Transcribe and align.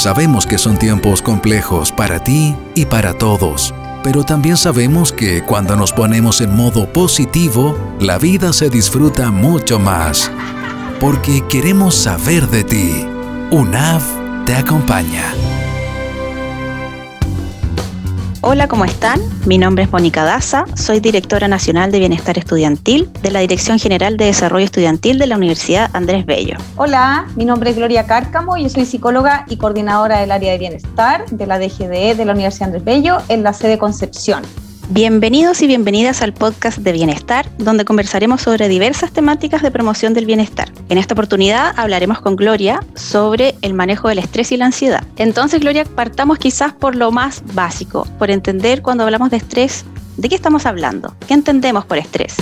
Sabemos 0.00 0.46
que 0.46 0.56
son 0.56 0.78
tiempos 0.78 1.20
complejos 1.20 1.92
para 1.92 2.24
ti 2.24 2.56
y 2.74 2.86
para 2.86 3.12
todos, 3.12 3.74
pero 4.02 4.24
también 4.24 4.56
sabemos 4.56 5.12
que 5.12 5.42
cuando 5.44 5.76
nos 5.76 5.92
ponemos 5.92 6.40
en 6.40 6.56
modo 6.56 6.90
positivo, 6.90 7.76
la 8.00 8.16
vida 8.16 8.54
se 8.54 8.70
disfruta 8.70 9.30
mucho 9.30 9.78
más. 9.78 10.32
Porque 11.00 11.44
queremos 11.50 11.96
saber 11.96 12.48
de 12.48 12.64
ti. 12.64 13.06
UNAV 13.50 14.00
te 14.46 14.54
acompaña. 14.54 15.34
Hola, 18.42 18.68
¿cómo 18.68 18.86
están? 18.86 19.20
Mi 19.44 19.58
nombre 19.58 19.84
es 19.84 19.92
Mónica 19.92 20.24
Daza, 20.24 20.64
soy 20.74 20.98
directora 21.00 21.46
nacional 21.46 21.92
de 21.92 21.98
Bienestar 21.98 22.38
Estudiantil 22.38 23.12
de 23.20 23.30
la 23.30 23.40
Dirección 23.40 23.78
General 23.78 24.16
de 24.16 24.24
Desarrollo 24.24 24.64
Estudiantil 24.64 25.18
de 25.18 25.26
la 25.26 25.36
Universidad 25.36 25.90
Andrés 25.92 26.24
Bello. 26.24 26.56
Hola, 26.76 27.26
mi 27.36 27.44
nombre 27.44 27.68
es 27.68 27.76
Gloria 27.76 28.06
Cárcamo, 28.06 28.56
yo 28.56 28.70
soy 28.70 28.86
psicóloga 28.86 29.44
y 29.46 29.58
coordinadora 29.58 30.20
del 30.20 30.30
área 30.30 30.52
de 30.52 30.58
bienestar 30.58 31.26
de 31.28 31.46
la 31.46 31.58
DGDE 31.58 32.14
de 32.14 32.24
la 32.24 32.32
Universidad 32.32 32.68
Andrés 32.68 32.84
Bello 32.84 33.18
en 33.28 33.42
la 33.42 33.52
sede 33.52 33.76
Concepción. 33.76 34.42
Bienvenidos 34.92 35.62
y 35.62 35.68
bienvenidas 35.68 36.20
al 36.20 36.32
podcast 36.32 36.78
de 36.78 36.90
Bienestar, 36.90 37.48
donde 37.58 37.84
conversaremos 37.84 38.42
sobre 38.42 38.68
diversas 38.68 39.12
temáticas 39.12 39.62
de 39.62 39.70
promoción 39.70 40.14
del 40.14 40.26
bienestar. 40.26 40.72
En 40.88 40.98
esta 40.98 41.14
oportunidad 41.14 41.72
hablaremos 41.76 42.20
con 42.20 42.34
Gloria 42.34 42.80
sobre 42.96 43.54
el 43.62 43.72
manejo 43.72 44.08
del 44.08 44.18
estrés 44.18 44.50
y 44.50 44.56
la 44.56 44.66
ansiedad. 44.66 45.04
Entonces, 45.14 45.60
Gloria, 45.60 45.84
partamos 45.84 46.38
quizás 46.38 46.72
por 46.72 46.96
lo 46.96 47.12
más 47.12 47.44
básico, 47.54 48.04
por 48.18 48.32
entender 48.32 48.82
cuando 48.82 49.04
hablamos 49.04 49.30
de 49.30 49.36
estrés, 49.36 49.84
¿de 50.16 50.28
qué 50.28 50.34
estamos 50.34 50.66
hablando? 50.66 51.14
¿Qué 51.28 51.34
entendemos 51.34 51.84
por 51.84 51.98
estrés? 51.98 52.34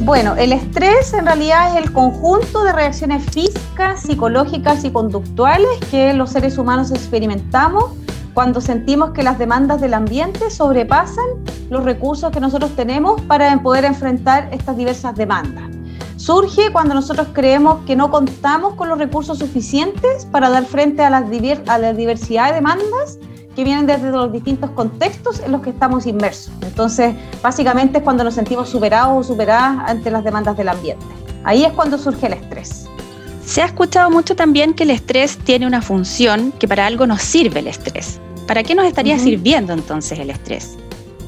Bueno, 0.00 0.34
el 0.34 0.52
estrés 0.52 1.12
en 1.14 1.24
realidad 1.24 1.78
es 1.78 1.84
el 1.84 1.92
conjunto 1.92 2.64
de 2.64 2.72
reacciones 2.72 3.24
físicas, 3.30 4.02
psicológicas 4.02 4.84
y 4.84 4.90
conductuales 4.90 5.70
que 5.92 6.14
los 6.14 6.30
seres 6.30 6.58
humanos 6.58 6.90
experimentamos 6.90 7.92
cuando 8.34 8.60
sentimos 8.60 9.12
que 9.12 9.22
las 9.22 9.38
demandas 9.38 9.80
del 9.80 9.94
ambiente 9.94 10.50
sobrepasan 10.50 11.24
los 11.70 11.84
recursos 11.84 12.32
que 12.32 12.40
nosotros 12.40 12.72
tenemos 12.74 13.20
para 13.22 13.56
poder 13.62 13.84
enfrentar 13.84 14.48
estas 14.52 14.76
diversas 14.76 15.14
demandas. 15.14 15.64
Surge 16.16 16.72
cuando 16.72 16.94
nosotros 16.94 17.28
creemos 17.32 17.84
que 17.86 17.96
no 17.96 18.10
contamos 18.10 18.74
con 18.74 18.88
los 18.88 18.98
recursos 18.98 19.38
suficientes 19.38 20.26
para 20.26 20.50
dar 20.50 20.64
frente 20.64 21.02
a, 21.02 21.10
las 21.10 21.24
a 21.68 21.78
la 21.78 21.92
diversidad 21.92 22.48
de 22.48 22.54
demandas 22.56 23.18
que 23.54 23.62
vienen 23.62 23.86
desde 23.86 24.10
los 24.10 24.32
distintos 24.32 24.70
contextos 24.70 25.40
en 25.40 25.52
los 25.52 25.62
que 25.62 25.70
estamos 25.70 26.06
inmersos. 26.06 26.52
Entonces, 26.62 27.14
básicamente 27.40 27.98
es 27.98 28.04
cuando 28.04 28.24
nos 28.24 28.34
sentimos 28.34 28.68
superados 28.68 29.12
o 29.16 29.22
superadas 29.22 29.88
ante 29.88 30.10
las 30.10 30.24
demandas 30.24 30.56
del 30.56 30.68
ambiente. 30.68 31.04
Ahí 31.44 31.64
es 31.64 31.72
cuando 31.72 31.98
surge 31.98 32.26
el 32.26 32.32
estrés. 32.32 32.83
Se 33.46 33.60
ha 33.60 33.66
escuchado 33.66 34.10
mucho 34.10 34.34
también 34.34 34.74
que 34.74 34.84
el 34.84 34.90
estrés 34.90 35.36
tiene 35.36 35.66
una 35.66 35.82
función, 35.82 36.52
que 36.52 36.66
para 36.66 36.86
algo 36.86 37.06
nos 37.06 37.22
sirve 37.22 37.60
el 37.60 37.66
estrés. 37.66 38.18
¿Para 38.46 38.62
qué 38.62 38.74
nos 38.74 38.86
estaría 38.86 39.18
sirviendo 39.18 39.72
entonces 39.72 40.18
el 40.18 40.30
estrés? 40.30 40.76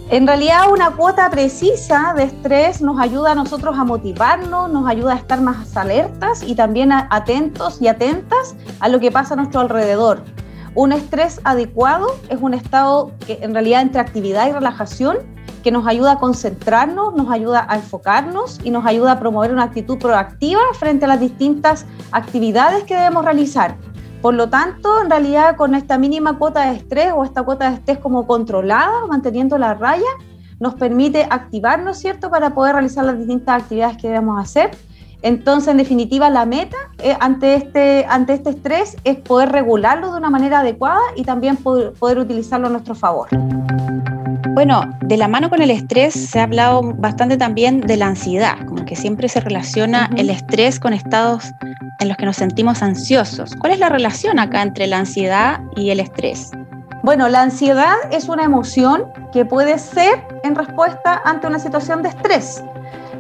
En 0.09 0.27
realidad 0.27 0.71
una 0.71 0.93
cuota 0.93 1.29
precisa 1.31 2.15
de 2.17 2.25
estrés 2.25 2.81
nos 2.81 2.99
ayuda 3.01 3.33
a 3.33 3.35
nosotros 3.35 3.77
a 3.77 3.85
motivarnos, 3.85 4.71
nos 4.71 4.89
ayuda 4.89 5.13
a 5.15 5.17
estar 5.17 5.41
más 5.41 5.77
alertas 5.77 6.43
y 6.43 6.55
también 6.55 6.91
atentos 6.93 7.83
y 7.83 7.89
atentas 7.89 8.55
a 8.81 8.89
lo 8.89 8.99
que 8.99 9.11
pasa 9.11 9.35
a 9.35 9.37
nuestro 9.37 9.61
alrededor. 9.61 10.23
Un 10.75 10.93
estrés 10.93 11.41
adecuado 11.45 12.07
es 12.29 12.39
un 12.41 12.55
estado 12.55 13.13
que 13.27 13.41
en 13.43 13.53
realidad 13.53 13.83
entre 13.83 14.01
actividad 14.01 14.49
y 14.49 14.53
relajación 14.53 15.19
que 15.67 15.73
nos 15.73 15.89
ayuda 15.89 16.13
a 16.13 16.19
concentrarnos, 16.21 17.17
nos 17.17 17.29
ayuda 17.29 17.67
a 17.69 17.75
enfocarnos 17.75 18.61
y 18.63 18.71
nos 18.71 18.87
ayuda 18.87 19.11
a 19.11 19.19
promover 19.19 19.51
una 19.51 19.65
actitud 19.65 19.99
proactiva 19.99 20.61
frente 20.79 21.07
a 21.07 21.09
las 21.09 21.19
distintas 21.19 21.87
actividades 22.13 22.85
que 22.85 22.95
debemos 22.95 23.25
realizar. 23.25 23.75
Por 24.23 24.35
lo 24.35 24.49
tanto, 24.49 25.03
en 25.03 25.11
realidad 25.11 25.57
con 25.57 25.75
esta 25.75 25.99
mínima 25.99 26.39
cuota 26.39 26.71
de 26.71 26.77
estrés 26.77 27.13
o 27.13 27.25
esta 27.25 27.43
cuota 27.43 27.69
de 27.69 27.75
estrés 27.79 27.99
como 27.99 28.29
controlada, 28.29 29.07
manteniendo 29.09 29.59
la 29.59 29.75
raya, 29.75 30.07
nos 30.61 30.75
permite 30.75 31.27
activarnos, 31.29 31.99
¿cierto?, 31.99 32.31
para 32.31 32.55
poder 32.55 32.75
realizar 32.75 33.05
las 33.05 33.19
distintas 33.19 33.63
actividades 33.63 33.97
que 33.97 34.07
debemos 34.07 34.41
hacer. 34.41 34.71
Entonces, 35.23 35.67
en 35.67 35.79
definitiva, 35.79 36.31
la 36.31 36.47
meta 36.47 36.77
eh, 36.99 37.17
ante, 37.19 37.57
este, 37.57 38.07
ante 38.09 38.35
este 38.35 38.51
estrés 38.51 38.97
es 39.03 39.17
poder 39.17 39.51
regularlo 39.51 40.13
de 40.13 40.19
una 40.19 40.31
manera 40.31 40.61
adecuada 40.61 41.01
y 41.17 41.25
también 41.25 41.57
poder, 41.57 41.93
poder 41.95 42.21
utilizarlo 42.21 42.69
a 42.69 42.71
nuestro 42.71 42.95
favor. 42.95 43.31
Bueno, 44.57 44.85
de 45.03 45.19
la 45.19 45.29
mano 45.29 45.51
con 45.51 45.61
el 45.61 45.71
estrés 45.71 46.15
se 46.15 46.41
ha 46.41 46.45
hablado 46.45 46.81
bastante 46.95 47.37
también 47.37 47.83
de 47.83 47.99
la 47.99 48.07
ansiedad, 48.07 48.57
como 48.67 48.87
que 48.87 48.97
siempre 48.97 49.29
se 49.29 49.41
relaciona 49.41 50.09
el 50.17 50.31
estrés 50.31 50.81
con 50.81 50.95
estados 50.95 51.53
en 51.99 52.09
los 52.09 52.17
que 52.17 52.25
nos 52.25 52.37
sentimos 52.37 52.83
ansiosos. 52.83 53.55
¿Cuál 53.55 53.75
es 53.75 53.81
la 53.81 53.91
relación 53.91 54.39
acá 54.39 54.63
entre 54.63 54.87
la 54.87 55.01
ansiedad 55.01 55.61
y 55.77 55.91
el 55.91 56.01
estrés? 56.01 56.53
Bueno, 57.03 57.29
la 57.29 57.43
ansiedad 57.43 57.97
es 58.11 58.31
una 58.31 58.45
emoción 58.45 59.05
que 59.31 59.45
puede 59.45 59.79
ser 59.79 60.27
en 60.43 60.55
respuesta 60.55 61.21
ante 61.27 61.47
una 61.47 61.59
situación 61.59 62.03
de 62.03 62.09
estrés. 62.09 62.65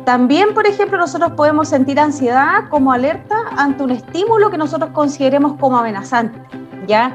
También, 0.06 0.54
por 0.54 0.66
ejemplo, 0.66 0.96
nosotros 0.96 1.32
podemos 1.32 1.68
sentir 1.68 2.00
ansiedad 2.00 2.66
como 2.70 2.92
alerta 2.92 3.36
ante 3.58 3.82
un 3.82 3.90
estímulo 3.90 4.48
que 4.48 4.56
nosotros 4.56 4.88
consideremos 4.94 5.58
como 5.58 5.76
amenazante, 5.76 6.40
¿ya? 6.86 7.14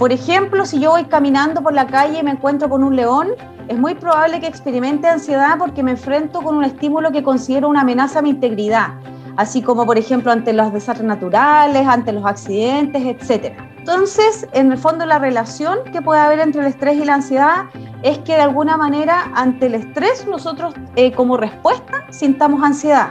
Por 0.00 0.12
ejemplo, 0.12 0.64
si 0.64 0.80
yo 0.80 0.92
voy 0.92 1.04
caminando 1.04 1.62
por 1.62 1.74
la 1.74 1.86
calle 1.86 2.20
y 2.20 2.22
me 2.22 2.30
encuentro 2.30 2.70
con 2.70 2.82
un 2.82 2.96
león, 2.96 3.28
es 3.68 3.78
muy 3.78 3.94
probable 3.94 4.40
que 4.40 4.46
experimente 4.46 5.06
ansiedad 5.06 5.58
porque 5.58 5.82
me 5.82 5.90
enfrento 5.90 6.40
con 6.40 6.56
un 6.56 6.64
estímulo 6.64 7.12
que 7.12 7.22
considero 7.22 7.68
una 7.68 7.82
amenaza 7.82 8.20
a 8.20 8.22
mi 8.22 8.30
integridad 8.30 8.94
así 9.36 9.62
como 9.62 9.86
por 9.86 9.98
ejemplo 9.98 10.32
ante 10.32 10.52
los 10.52 10.72
desastres 10.72 11.06
naturales, 11.06 11.86
ante 11.86 12.12
los 12.12 12.24
accidentes, 12.24 13.02
etc. 13.04 13.54
Entonces, 13.78 14.46
en 14.52 14.72
el 14.72 14.78
fondo 14.78 15.06
la 15.06 15.18
relación 15.18 15.78
que 15.92 16.02
puede 16.02 16.20
haber 16.20 16.40
entre 16.40 16.62
el 16.62 16.66
estrés 16.66 16.96
y 16.96 17.04
la 17.04 17.14
ansiedad 17.14 17.64
es 18.02 18.18
que 18.18 18.34
de 18.34 18.42
alguna 18.42 18.76
manera 18.76 19.30
ante 19.34 19.66
el 19.66 19.74
estrés 19.74 20.26
nosotros 20.26 20.74
eh, 20.96 21.12
como 21.12 21.36
respuesta 21.36 22.06
sintamos 22.10 22.62
ansiedad, 22.62 23.10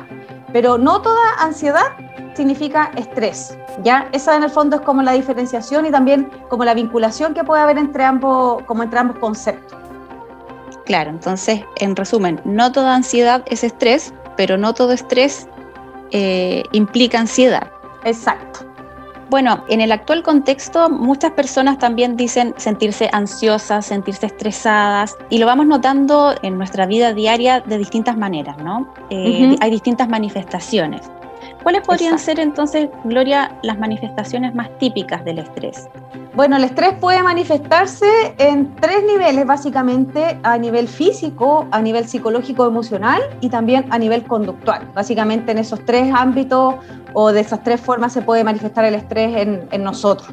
pero 0.52 0.78
no 0.78 1.02
toda 1.02 1.36
ansiedad 1.40 1.86
significa 2.36 2.92
estrés, 2.96 3.58
¿ya? 3.84 4.08
Esa 4.12 4.36
en 4.36 4.44
el 4.44 4.50
fondo 4.50 4.78
es 4.78 4.82
como 4.82 5.02
la 5.02 5.14
diferenciación 5.14 5.86
y 5.86 5.92
también 5.92 6.30
como 6.50 6.66
la 6.66 6.74
vinculación 6.74 7.34
que 7.34 7.44
puede 7.44 7.62
haber 7.62 7.78
entre 7.78 8.04
ambos, 8.04 8.64
como 8.64 8.84
entre 8.84 9.00
ambos 9.00 9.18
conceptos. 9.20 9.78
Claro, 10.86 11.12
entonces, 11.12 11.62
en 11.78 11.96
resumen, 11.96 12.42
no 12.46 12.72
toda 12.72 12.96
ansiedad 12.96 13.44
es 13.46 13.64
estrés, 13.64 14.14
pero 14.36 14.58
no 14.58 14.74
todo 14.74 14.92
estrés 14.92 15.48
eh, 16.12 16.64
implica 16.72 17.20
ansiedad. 17.20 17.72
Exacto. 18.04 18.66
Bueno, 19.30 19.64
en 19.70 19.80
el 19.80 19.92
actual 19.92 20.24
contexto 20.24 20.90
muchas 20.90 21.34
personas 21.34 21.78
también 21.78 22.18
dicen 22.18 22.56
sentirse 22.58 23.10
ansiosas, 23.12 23.86
sentirse 23.86 24.26
estresadas 24.26 25.16
y 25.30 25.38
lo 25.38 25.46
vamos 25.46 25.68
notando 25.68 26.34
en 26.42 26.58
nuestra 26.58 26.88
vida 26.88 27.14
diaria 27.14 27.60
de 27.60 27.78
distintas 27.78 28.18
maneras, 28.18 28.58
¿no? 28.58 28.92
Eh, 29.12 29.56
hay 29.62 29.70
distintas 29.70 30.10
manifestaciones. 30.10 31.12
¿Cuáles 31.70 31.86
podrían 31.86 32.18
ser 32.18 32.40
entonces, 32.40 32.90
Gloria, 33.04 33.56
las 33.62 33.78
manifestaciones 33.78 34.56
más 34.56 34.76
típicas 34.80 35.24
del 35.24 35.38
estrés? 35.38 35.88
Bueno, 36.34 36.58
el 36.58 36.64
estrés 36.64 36.96
puede 36.96 37.22
manifestarse 37.22 38.08
en 38.40 38.76
tres 38.78 39.04
niveles, 39.04 39.46
básicamente 39.46 40.40
a 40.42 40.58
nivel 40.58 40.88
físico, 40.88 41.68
a 41.70 41.80
nivel 41.80 42.08
psicológico 42.08 42.66
emocional 42.66 43.22
y 43.40 43.50
también 43.50 43.86
a 43.92 44.00
nivel 44.00 44.24
conductual. 44.24 44.90
Básicamente 44.96 45.52
en 45.52 45.60
esos 45.60 45.86
tres 45.86 46.12
ámbitos 46.12 46.74
o 47.14 47.32
de 47.32 47.42
esas 47.42 47.64
tres 47.64 47.80
formas 47.80 48.14
se 48.14 48.24
puede 48.24 48.44
manifestar 48.44 48.86
el 48.86 48.96
estrés 48.96 49.38
en, 49.38 49.84
nosotros. 49.84 50.28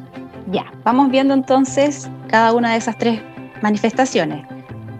Ya, 0.51 0.65
vamos 0.83 1.11
viendo 1.11 1.35
entonces 1.35 2.09
cada 2.29 2.51
una 2.51 2.71
de 2.71 2.77
esas 2.77 2.97
tres 2.97 3.21
manifestaciones. 3.61 4.43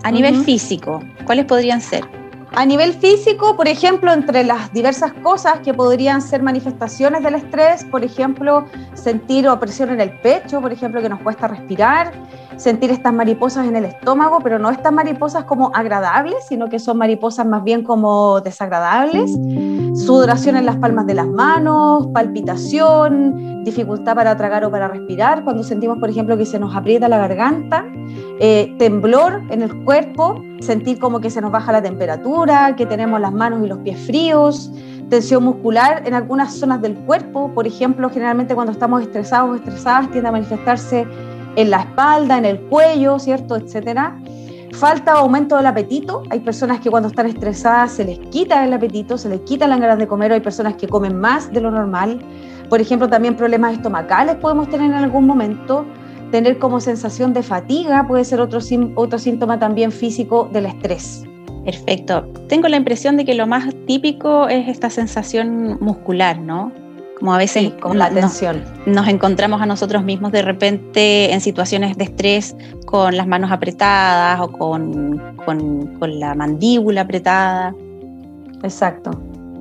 A 0.04 0.12
nivel 0.12 0.36
físico, 0.44 1.02
¿cuáles 1.26 1.46
podrían 1.46 1.82
ser? 1.82 2.17
A 2.58 2.66
nivel 2.66 2.94
físico, 2.94 3.56
por 3.56 3.68
ejemplo, 3.68 4.12
entre 4.12 4.44
las 4.44 4.74
diversas 4.74 5.14
cosas 5.14 5.60
que 5.60 5.76
podrían 5.76 6.24
ser 6.24 6.42
manifestaciones 6.42 7.22
del 7.22 7.36
estrés, 7.36 7.86
por 7.86 8.04
ejemplo, 8.04 8.66
sentir 8.96 9.48
opresión 9.48 9.92
en 9.92 10.02
el 10.02 10.20
pecho, 10.22 10.60
por 10.60 10.74
ejemplo, 10.74 11.00
que 11.00 11.08
nos 11.08 11.22
cuesta 11.22 11.48
respirar, 11.48 12.12
sentir 12.56 12.90
estas 12.90 13.14
mariposas 13.14 13.68
en 13.68 13.76
el 13.76 13.86
estómago, 13.86 14.40
pero 14.42 14.58
no 14.58 14.72
estas 14.72 14.92
mariposas 14.92 15.44
como 15.44 15.70
agradables, 15.76 16.48
sino 16.50 16.68
que 16.68 16.80
son 16.80 16.98
mariposas 16.98 17.46
más 17.46 17.64
bien 17.64 17.84
como 17.84 18.42
desagradables, 18.42 19.32
sudoración 19.94 20.58
en 20.58 20.66
las 20.66 20.78
palmas 20.78 21.06
de 21.06 21.14
las 21.14 21.28
manos, 21.28 22.08
palpitación, 22.08 23.57
dificultad 23.68 24.16
para 24.16 24.36
tragar 24.38 24.64
o 24.66 24.72
para 24.72 24.88
respirar, 24.88 25.44
cuando 25.44 25.64
sentimos, 25.64 25.98
por 26.00 26.10
ejemplo, 26.10 26.38
que 26.38 26.46
se 26.46 26.58
nos 26.60 26.76
aprieta 26.76 27.08
la 27.08 27.18
garganta, 27.18 27.86
eh, 28.40 28.74
temblor 28.80 29.42
en 29.50 29.62
el 29.62 29.84
cuerpo, 29.84 30.42
sentir 30.62 31.00
como 31.00 31.20
que 31.20 31.30
se 31.30 31.42
nos 31.42 31.52
baja 31.52 31.72
la 31.72 31.82
temperatura, 31.82 32.76
que 32.76 32.86
tenemos 32.86 33.20
las 33.20 33.34
manos 33.34 33.64
y 33.64 33.68
los 33.68 33.80
pies 33.80 34.00
fríos, 34.08 34.72
tensión 35.10 35.44
muscular 35.44 36.04
en 36.06 36.14
algunas 36.14 36.54
zonas 36.54 36.82
del 36.82 36.96
cuerpo, 36.96 37.52
por 37.54 37.68
ejemplo, 37.68 38.10
generalmente 38.10 38.56
cuando 38.56 38.72
estamos 38.72 39.02
estresados 39.02 39.52
o 39.52 39.56
estresadas 39.56 40.10
tiende 40.12 40.30
a 40.30 40.32
manifestarse 40.32 41.06
en 41.56 41.70
la 41.70 41.82
espalda, 41.82 42.38
en 42.38 42.46
el 42.46 42.60
cuello, 42.70 43.20
¿cierto? 43.20 43.56
Etcétera. 43.56 44.18
Falta 44.74 45.14
aumento 45.14 45.56
del 45.58 45.66
apetito. 45.66 46.24
Hay 46.30 46.40
personas 46.40 46.80
que 46.80 46.90
cuando 46.90 47.10
están 47.10 47.26
estresadas 47.26 47.94
se 47.94 48.06
les 48.06 48.20
quita 48.20 48.64
el 48.66 48.74
apetito, 48.74 49.18
se 49.18 49.30
les 49.30 49.42
quita 49.42 49.68
las 49.68 49.80
ganas 49.80 49.98
de 49.98 50.08
comer. 50.08 50.32
Hay 50.32 50.42
personas 50.42 50.76
que 50.76 50.88
comen 50.88 51.20
más 51.20 51.52
de 51.52 51.62
lo 51.62 51.72
normal. 51.72 52.20
Por 52.70 52.82
ejemplo, 52.82 53.08
también 53.08 53.36
problemas 53.36 53.74
estomacales 53.74 54.36
podemos 54.36 54.70
tener 54.70 54.92
en 54.92 54.98
algún 54.98 55.26
momento. 55.26 55.86
Tener 56.32 56.60
como 56.60 56.82
sensación 56.82 57.34
de 57.34 57.42
fatiga 57.42 58.06
puede 58.08 58.26
ser 58.26 58.42
otro, 58.42 58.60
otro 58.96 59.18
síntoma 59.18 59.58
también 59.58 59.92
físico 59.92 60.50
del 60.52 60.66
estrés. 60.66 61.24
Perfecto. 61.64 62.28
Tengo 62.48 62.68
la 62.68 62.78
impresión 62.78 63.18
de 63.18 63.26
que 63.26 63.34
lo 63.34 63.48
más 63.48 63.74
típico 63.86 64.48
es 64.48 64.68
esta 64.68 64.90
sensación 64.90 65.78
muscular, 65.80 66.40
¿no? 66.40 66.72
Como 67.18 67.34
a 67.34 67.38
veces 67.38 67.74
con 67.80 67.98
la 67.98 68.10
tensión. 68.12 68.64
Nos, 68.86 69.08
encontramos 69.08 69.62
a 69.62 69.66
nosotros 69.66 70.04
mismos 70.04 70.32
de 70.32 70.44
repente 70.44 71.34
en 71.34 71.42
situaciones 71.42 71.98
de 71.98 72.04
estrés 72.04 72.56
con 72.86 73.18
las 73.18 73.26
manos 73.26 73.52
apretadas 73.52 74.40
o 74.40 74.52
con, 74.52 75.36
con, 75.44 76.20
la 76.20 76.36
mandíbula 76.36 77.02
apretada. 77.02 77.74
Exacto, 78.64 79.12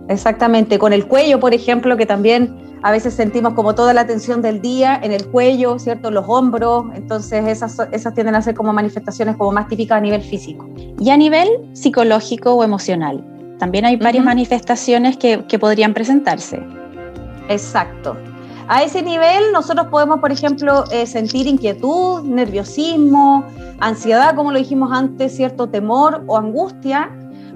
exactamente. 0.09 0.79
Con 0.79 0.93
el 0.93 1.07
cuello, 1.07 1.41
por 1.41 1.55
ejemplo, 1.55 1.97
que 1.97 2.05
también 2.05 2.55
a 2.83 2.91
veces 2.91 3.15
sentimos 3.15 3.55
como 3.55 3.75
toda 3.75 3.95
la 3.95 4.07
tensión 4.07 4.43
del 4.43 4.61
día 4.61 5.01
en 5.03 5.13
el 5.13 5.27
cuello, 5.27 5.79
¿cierto? 5.79 6.11
Los 6.11 6.27
hombros, 6.29 6.85
entonces 6.95 7.47
esas, 7.47 7.79
esas 7.91 8.15
tienden 8.15 8.35
a 8.35 8.43
ser 8.43 8.55
como 8.55 8.73
manifestaciones 8.73 9.37
como 9.37 9.53
más 9.53 9.67
típicas 9.69 9.97
a 9.97 10.01
nivel 10.01 10.21
físico. 10.21 10.69
Y 11.01 11.09
a 11.09 11.17
nivel 11.17 11.49
psicológico 11.73 12.53
o 12.53 12.63
emocional, 12.63 13.25
también 13.59 13.87
hay 13.87 13.97
varias 13.97 14.25
manifestaciones 14.25 15.17
que, 15.17 15.47
que 15.47 15.59
podrían 15.59 15.95
presentarse. 15.95 16.63
Exacto. 17.49 18.17
A 18.69 18.83
ese 18.83 19.01
nivel 19.01 19.53
nosotros 19.53 19.87
podemos, 19.87 20.19
por 20.19 20.33
ejemplo, 20.33 20.85
eh, 20.91 21.07
sentir 21.07 21.47
inquietud, 21.47 22.23
nerviosismo, 22.23 23.45
ansiedad, 23.79 24.35
como 24.35 24.51
lo 24.51 24.59
dijimos 24.59 24.91
antes, 24.93 25.37
cierto 25.37 25.69
temor 25.69 26.25
o 26.27 26.37
angustia. 26.37 27.11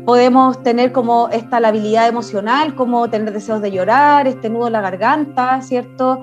Podemos 0.07 0.63
tener 0.63 0.93
como 0.93 1.29
esta 1.31 1.59
labilidad 1.59 2.09
emocional, 2.09 2.77
como 2.77 3.11
tener 3.11 3.33
deseos 3.33 3.61
de 3.61 3.73
llorar, 3.73 4.29
este 4.29 4.49
nudo 4.49 4.69
en 4.69 4.75
la 4.75 4.81
garganta, 4.81 5.61
¿cierto? 5.63 6.23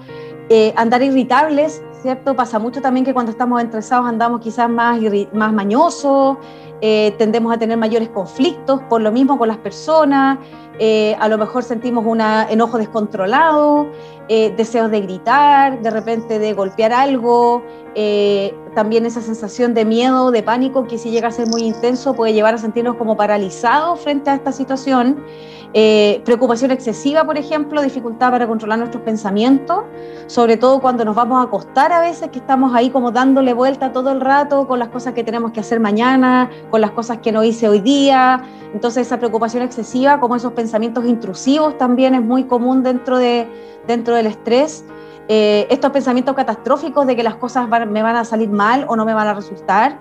Eh, 0.49 0.73
andar 0.77 1.01
irritables, 1.03 1.83
¿cierto? 2.01 2.33
Pasa 2.35 2.57
mucho 2.57 2.81
también 2.81 3.05
que 3.05 3.13
cuando 3.13 3.31
estamos 3.31 3.61
estresados 3.61 4.07
andamos 4.07 4.39
quizás 4.39 4.69
más, 4.69 4.99
más 5.33 5.51
mañosos, 5.51 6.37
eh, 6.81 7.15
tendemos 7.17 7.53
a 7.53 7.57
tener 7.57 7.77
mayores 7.77 8.09
conflictos 8.09 8.81
por 8.89 9.01
lo 9.01 9.11
mismo 9.11 9.37
con 9.37 9.47
las 9.47 9.57
personas, 9.57 10.37
eh, 10.79 11.15
a 11.19 11.27
lo 11.27 11.37
mejor 11.37 11.63
sentimos 11.63 12.05
un 12.05 12.21
enojo 12.21 12.77
descontrolado, 12.77 13.87
eh, 14.29 14.53
deseos 14.55 14.91
de 14.91 15.01
gritar, 15.01 15.81
de 15.81 15.89
repente 15.89 16.37
de 16.37 16.53
golpear 16.53 16.93
algo, 16.93 17.63
también 18.75 19.07
esa 19.07 19.21
sensación 19.21 19.73
de 19.73 19.85
miedo, 19.85 20.29
de 20.29 20.43
pánico, 20.43 20.85
que 20.85 20.99
si 20.99 21.09
llega 21.09 21.29
a 21.29 21.31
ser 21.31 21.47
muy 21.47 21.63
intenso 21.63 22.13
puede 22.13 22.33
llevar 22.33 22.53
a 22.53 22.57
sentirnos 22.59 22.95
como 22.95 23.17
paralizados 23.17 23.99
frente 23.99 24.29
a 24.29 24.35
esta 24.35 24.51
situación. 24.51 25.17
Eh, 25.73 26.21
preocupación 26.23 26.71
excesiva, 26.71 27.25
por 27.25 27.37
ejemplo, 27.37 27.81
dificultad 27.81 28.31
para 28.31 28.47
controlar 28.47 28.79
nuestros 28.79 29.03
pensamientos, 29.03 29.83
sobre 30.27 30.57
todo 30.57 30.79
cuando 30.79 31.03
nos 31.03 31.15
vamos 31.15 31.39
a 31.39 31.47
acostar 31.47 31.91
a 31.91 31.99
veces, 31.99 32.29
que 32.29 32.39
estamos 32.39 32.73
ahí 32.73 32.89
como 32.89 33.11
dándole 33.11 33.53
vuelta 33.53 33.91
todo 33.91 34.11
el 34.11 34.21
rato 34.21 34.67
con 34.67 34.79
las 34.79 34.89
cosas 34.89 35.13
que 35.13 35.23
tenemos 35.23 35.51
que 35.51 35.59
hacer 35.59 35.79
mañana, 35.79 36.49
con 36.69 36.79
las 36.79 36.91
cosas 36.91 37.17
que 37.17 37.31
no 37.31 37.43
hice 37.43 37.67
hoy 37.67 37.81
día. 37.81 38.43
Entonces 38.73 39.07
esa 39.07 39.17
preocupación 39.17 39.63
excesiva, 39.63 40.19
como 40.19 40.35
esos 40.35 40.53
pensamientos 40.53 41.05
intrusivos, 41.05 41.77
también 41.77 42.15
es 42.15 42.21
muy 42.21 42.45
común 42.45 42.81
dentro, 42.81 43.17
de, 43.17 43.47
dentro 43.87 44.15
del 44.15 44.27
estrés. 44.27 44.85
Eh, 45.29 45.67
estos 45.69 45.91
pensamientos 45.91 46.35
catastróficos 46.35 47.05
de 47.05 47.15
que 47.15 47.23
las 47.23 47.35
cosas 47.35 47.67
me 47.67 48.01
van 48.01 48.15
a 48.15 48.23
salir 48.23 48.49
mal 48.49 48.85
o 48.87 48.95
no 48.95 49.03
me 49.03 49.13
van 49.13 49.27
a 49.27 49.33
resultar, 49.33 49.99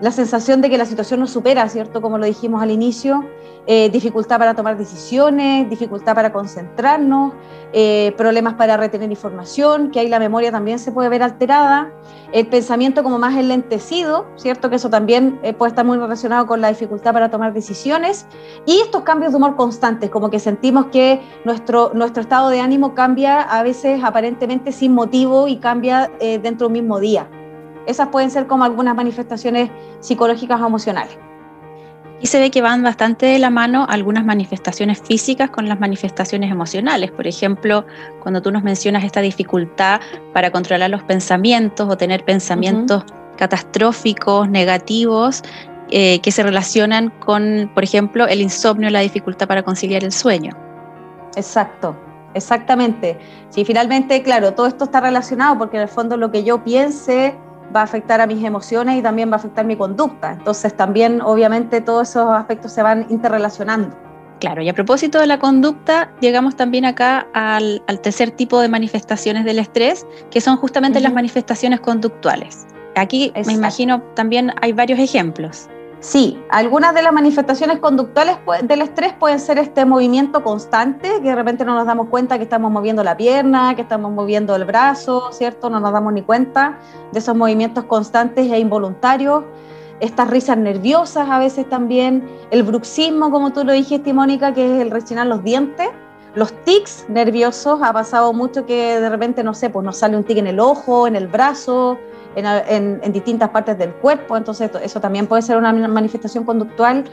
la 0.00 0.10
sensación 0.10 0.60
de 0.60 0.68
que 0.68 0.76
la 0.76 0.84
situación 0.84 1.20
nos 1.20 1.30
supera, 1.30 1.68
¿cierto? 1.68 2.02
Como 2.02 2.18
lo 2.18 2.26
dijimos 2.26 2.62
al 2.62 2.70
inicio, 2.70 3.24
eh, 3.66 3.88
dificultad 3.90 4.38
para 4.38 4.54
tomar 4.54 4.76
decisiones, 4.76 5.68
dificultad 5.70 6.14
para 6.14 6.32
concentrarnos, 6.32 7.32
eh, 7.72 8.12
problemas 8.16 8.54
para 8.54 8.76
retener 8.76 9.10
información, 9.10 9.90
que 9.90 9.98
ahí 9.98 10.08
la 10.08 10.18
memoria 10.18 10.52
también 10.52 10.78
se 10.78 10.92
puede 10.92 11.08
ver 11.08 11.22
alterada, 11.22 11.90
el 12.32 12.46
pensamiento 12.46 13.02
como 13.02 13.18
más 13.18 13.36
enlentecido, 13.36 14.26
¿cierto? 14.36 14.68
Que 14.70 14.76
eso 14.76 14.90
también 14.90 15.40
eh, 15.42 15.54
puede 15.54 15.70
estar 15.70 15.84
muy 15.84 15.98
relacionado 15.98 16.46
con 16.46 16.60
la 16.60 16.68
dificultad 16.68 17.12
para 17.12 17.30
tomar 17.30 17.54
decisiones, 17.54 18.26
y 18.66 18.80
estos 18.80 19.02
cambios 19.02 19.32
de 19.32 19.38
humor 19.38 19.56
constantes, 19.56 20.10
como 20.10 20.30
que 20.30 20.38
sentimos 20.38 20.86
que 20.86 21.20
nuestro, 21.44 21.90
nuestro 21.94 22.20
estado 22.20 22.50
de 22.50 22.60
ánimo 22.60 22.94
cambia 22.94 23.40
a 23.40 23.62
veces 23.62 24.04
aparentemente 24.04 24.72
sin 24.72 24.94
motivo 24.94 25.48
y 25.48 25.56
cambia 25.56 26.10
dentro 26.20 26.66
de 26.66 26.66
un 26.66 26.72
mismo 26.72 27.00
día. 27.00 27.28
Esas 27.86 28.08
pueden 28.08 28.30
ser 28.30 28.46
como 28.46 28.64
algunas 28.64 28.94
manifestaciones 28.94 29.70
psicológicas 30.00 30.60
o 30.60 30.66
emocionales. 30.66 31.18
Y 32.20 32.28
se 32.28 32.40
ve 32.40 32.50
que 32.50 32.62
van 32.62 32.82
bastante 32.82 33.26
de 33.26 33.38
la 33.38 33.50
mano 33.50 33.86
algunas 33.88 34.24
manifestaciones 34.24 35.00
físicas 35.00 35.50
con 35.50 35.68
las 35.68 35.78
manifestaciones 35.78 36.50
emocionales. 36.50 37.10
Por 37.10 37.26
ejemplo, 37.26 37.84
cuando 38.22 38.40
tú 38.40 38.50
nos 38.50 38.62
mencionas 38.62 39.04
esta 39.04 39.20
dificultad 39.20 40.00
para 40.32 40.50
controlar 40.50 40.88
los 40.88 41.02
pensamientos 41.02 41.86
o 41.90 41.96
tener 41.96 42.24
pensamientos 42.24 43.04
catastróficos, 43.36 44.48
negativos, 44.48 45.42
eh, 45.90 46.20
que 46.20 46.32
se 46.32 46.42
relacionan 46.42 47.10
con, 47.20 47.70
por 47.74 47.84
ejemplo, 47.84 48.26
el 48.26 48.40
insomnio, 48.40 48.88
la 48.88 49.00
dificultad 49.00 49.46
para 49.46 49.62
conciliar 49.62 50.02
el 50.02 50.10
sueño. 50.10 50.56
Exacto, 51.36 51.94
exactamente. 52.32 53.18
Sí, 53.50 53.64
finalmente, 53.66 54.22
claro, 54.22 54.54
todo 54.54 54.66
esto 54.66 54.84
está 54.84 55.00
relacionado 55.00 55.58
porque 55.58 55.76
en 55.76 55.82
el 55.82 55.88
fondo 55.88 56.16
lo 56.16 56.32
que 56.32 56.44
yo 56.44 56.64
piense 56.64 57.36
va 57.74 57.80
a 57.80 57.84
afectar 57.84 58.20
a 58.20 58.26
mis 58.26 58.44
emociones 58.44 58.98
y 58.98 59.02
también 59.02 59.30
va 59.30 59.34
a 59.34 59.36
afectar 59.36 59.64
mi 59.64 59.76
conducta. 59.76 60.32
Entonces 60.32 60.76
también 60.76 61.20
obviamente 61.20 61.80
todos 61.80 62.10
esos 62.10 62.28
aspectos 62.30 62.72
se 62.72 62.82
van 62.82 63.06
interrelacionando. 63.08 63.96
Claro, 64.40 64.60
y 64.60 64.68
a 64.68 64.74
propósito 64.74 65.18
de 65.18 65.26
la 65.26 65.38
conducta, 65.38 66.12
llegamos 66.20 66.56
también 66.56 66.84
acá 66.84 67.26
al, 67.32 67.82
tercer 68.02 68.30
tipo 68.30 68.60
de 68.60 68.68
manifestaciones 68.68 69.44
del 69.46 69.58
estrés, 69.58 70.06
que 70.30 70.42
son 70.42 70.58
justamente 70.58 71.00
las 71.00 71.12
manifestaciones 71.12 71.80
conductuales. 71.80 72.66
Aquí 72.96 73.32
me 73.46 73.54
imagino 73.54 74.02
también 74.14 74.52
hay 74.60 74.72
varios 74.72 74.98
ejemplos. 74.98 75.68
Sí, 76.06 76.40
algunas 76.50 76.94
de 76.94 77.02
las 77.02 77.12
manifestaciones 77.12 77.80
conductuales 77.80 78.36
del 78.62 78.82
estrés 78.82 79.12
pueden 79.12 79.40
ser 79.40 79.58
este 79.58 79.84
movimiento 79.84 80.44
constante, 80.44 81.10
que 81.20 81.30
de 81.30 81.34
repente 81.34 81.64
no 81.64 81.74
nos 81.74 81.84
damos 81.84 82.06
cuenta 82.10 82.38
que 82.38 82.44
estamos 82.44 82.70
moviendo 82.70 83.02
la 83.02 83.16
pierna, 83.16 83.74
que 83.74 83.82
estamos 83.82 84.12
moviendo 84.12 84.54
el 84.54 84.64
brazo, 84.64 85.32
¿cierto? 85.32 85.68
No 85.68 85.80
nos 85.80 85.92
damos 85.92 86.12
ni 86.12 86.22
cuenta 86.22 86.78
de 87.10 87.18
esos 87.18 87.34
movimientos 87.34 87.86
constantes 87.86 88.52
e 88.52 88.58
involuntarios. 88.60 89.42
Estas 89.98 90.30
risas 90.30 90.56
nerviosas 90.58 91.28
a 91.28 91.40
veces 91.40 91.68
también, 91.68 92.24
el 92.52 92.62
bruxismo, 92.62 93.32
como 93.32 93.52
tú 93.52 93.64
lo 93.64 93.72
dijiste, 93.72 94.12
Mónica, 94.12 94.54
que 94.54 94.76
es 94.76 94.82
el 94.82 94.92
rechinar 94.92 95.26
los 95.26 95.42
dientes, 95.42 95.88
los 96.36 96.52
tics 96.62 97.06
nerviosos, 97.08 97.80
ha 97.82 97.92
pasado 97.92 98.32
mucho 98.32 98.64
que 98.64 99.00
de 99.00 99.08
repente, 99.08 99.42
no 99.42 99.54
sé, 99.54 99.70
pues 99.70 99.84
nos 99.84 99.96
sale 99.96 100.16
un 100.16 100.22
tic 100.22 100.38
en 100.38 100.46
el 100.46 100.60
ojo, 100.60 101.08
en 101.08 101.16
el 101.16 101.26
brazo, 101.26 101.98
en, 102.36 103.12
distintas 103.12 103.50
partes 103.50 103.78
del 103.78 103.92
cuerpo, 103.94 104.36
entonces 104.36 104.70
eso 104.82 105.00
también 105.00 105.26
puede 105.26 105.42
ser 105.42 105.56
una 105.56 105.72
manifestación 105.72 106.44
conductual. 106.44 107.04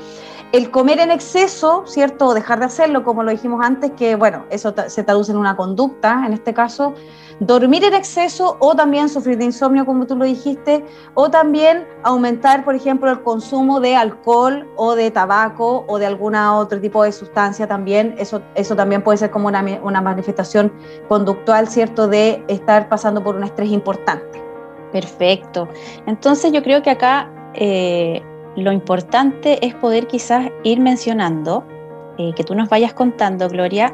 El 0.53 0.69
comer 0.69 0.99
en 0.99 1.09
exceso, 1.09 1.83
¿cierto? 1.87 2.27
O 2.27 2.33
dejar 2.35 2.59
de 2.59 2.65
hacerlo, 2.65 3.03
como 3.03 3.23
lo 3.23 3.31
dijimos 3.31 3.65
antes, 3.65 3.91
que 3.97 4.15
bueno, 4.15 4.45
eso 4.51 4.71
se 4.85 5.03
traduce 5.03 5.31
en 5.31 5.39
una 5.39 5.55
conducta, 5.55 6.25
en 6.27 6.33
este 6.33 6.53
caso. 6.53 6.93
Dormir 7.39 7.83
en 7.83 7.95
exceso 7.95 8.57
o 8.59 8.75
también 8.75 9.09
sufrir 9.09 9.39
de 9.39 9.45
insomnio, 9.45 9.83
como 9.83 10.05
tú 10.05 10.15
lo 10.15 10.25
dijiste, 10.25 10.85
o 11.15 11.31
también 11.31 11.87
aumentar, 12.03 12.63
por 12.63 12.75
ejemplo, 12.75 13.09
el 13.09 13.23
consumo 13.23 13.79
de 13.79 13.95
alcohol 13.95 14.67
o 14.75 14.93
de 14.93 15.09
tabaco 15.09 15.85
o 15.87 15.97
de 15.97 16.05
alguna 16.05 16.55
otro 16.55 16.79
tipo 16.79 17.03
de 17.03 17.11
sustancia 17.11 17.67
también. 17.67 18.13
Eso, 18.19 18.43
eso 18.53 18.75
también 18.75 19.01
puede 19.01 19.17
ser 19.17 19.31
como 19.31 19.47
una, 19.47 19.65
una 19.81 20.01
manifestación 20.01 20.71
conductual, 21.07 21.67
¿cierto? 21.67 22.07
De 22.07 22.43
estar 22.47 22.89
pasando 22.89 23.23
por 23.23 23.35
un 23.35 23.43
estrés 23.43 23.71
importante. 23.71 24.42
Perfecto. 24.93 25.67
Entonces 26.05 26.51
yo 26.53 26.61
creo 26.63 26.83
que 26.83 26.91
acá 26.91 27.29
eh, 27.55 28.21
lo 28.55 28.71
importante 28.71 29.65
es 29.65 29.73
poder 29.73 30.07
quizás 30.07 30.49
ir 30.63 30.79
mencionando, 30.79 31.65
eh, 32.19 32.31
que 32.35 32.43
tú 32.43 32.53
nos 32.53 32.69
vayas 32.69 32.93
contando, 32.93 33.49
Gloria, 33.49 33.93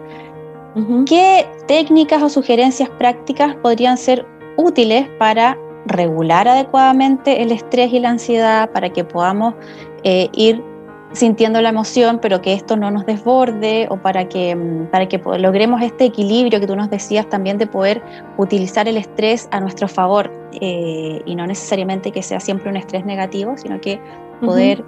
qué 1.07 1.47
técnicas 1.67 2.21
o 2.21 2.29
sugerencias 2.29 2.89
prácticas 2.89 3.55
podrían 3.55 3.97
ser 3.97 4.25
útiles 4.57 5.07
para 5.17 5.57
regular 5.85 6.47
adecuadamente 6.47 7.41
el 7.41 7.51
estrés 7.51 7.91
y 7.93 7.99
la 7.99 8.09
ansiedad, 8.09 8.69
para 8.71 8.89
que 8.89 9.03
podamos 9.03 9.55
eh, 10.03 10.29
ir 10.33 10.61
sintiendo 11.11 11.61
la 11.61 11.69
emoción, 11.69 12.19
pero 12.21 12.41
que 12.41 12.53
esto 12.53 12.75
no 12.75 12.91
nos 12.91 13.05
desborde 13.05 13.87
o 13.89 13.97
para 13.97 14.29
que, 14.29 14.55
mm, 14.55 14.87
para 14.87 15.07
que 15.07 15.19
logremos 15.37 15.81
este 15.81 16.05
equilibrio 16.05 16.59
que 16.59 16.67
tú 16.67 16.75
nos 16.75 16.89
decías 16.89 17.27
también 17.29 17.57
de 17.57 17.67
poder 17.67 18.01
utilizar 18.37 18.87
el 18.87 18.97
estrés 18.97 19.47
a 19.51 19.59
nuestro 19.59 19.87
favor 19.87 20.31
eh, 20.61 21.21
y 21.25 21.35
no 21.35 21.45
necesariamente 21.47 22.11
que 22.11 22.23
sea 22.23 22.39
siempre 22.39 22.69
un 22.69 22.77
estrés 22.77 23.05
negativo, 23.05 23.57
sino 23.57 23.81
que 23.81 23.99
poder 24.41 24.83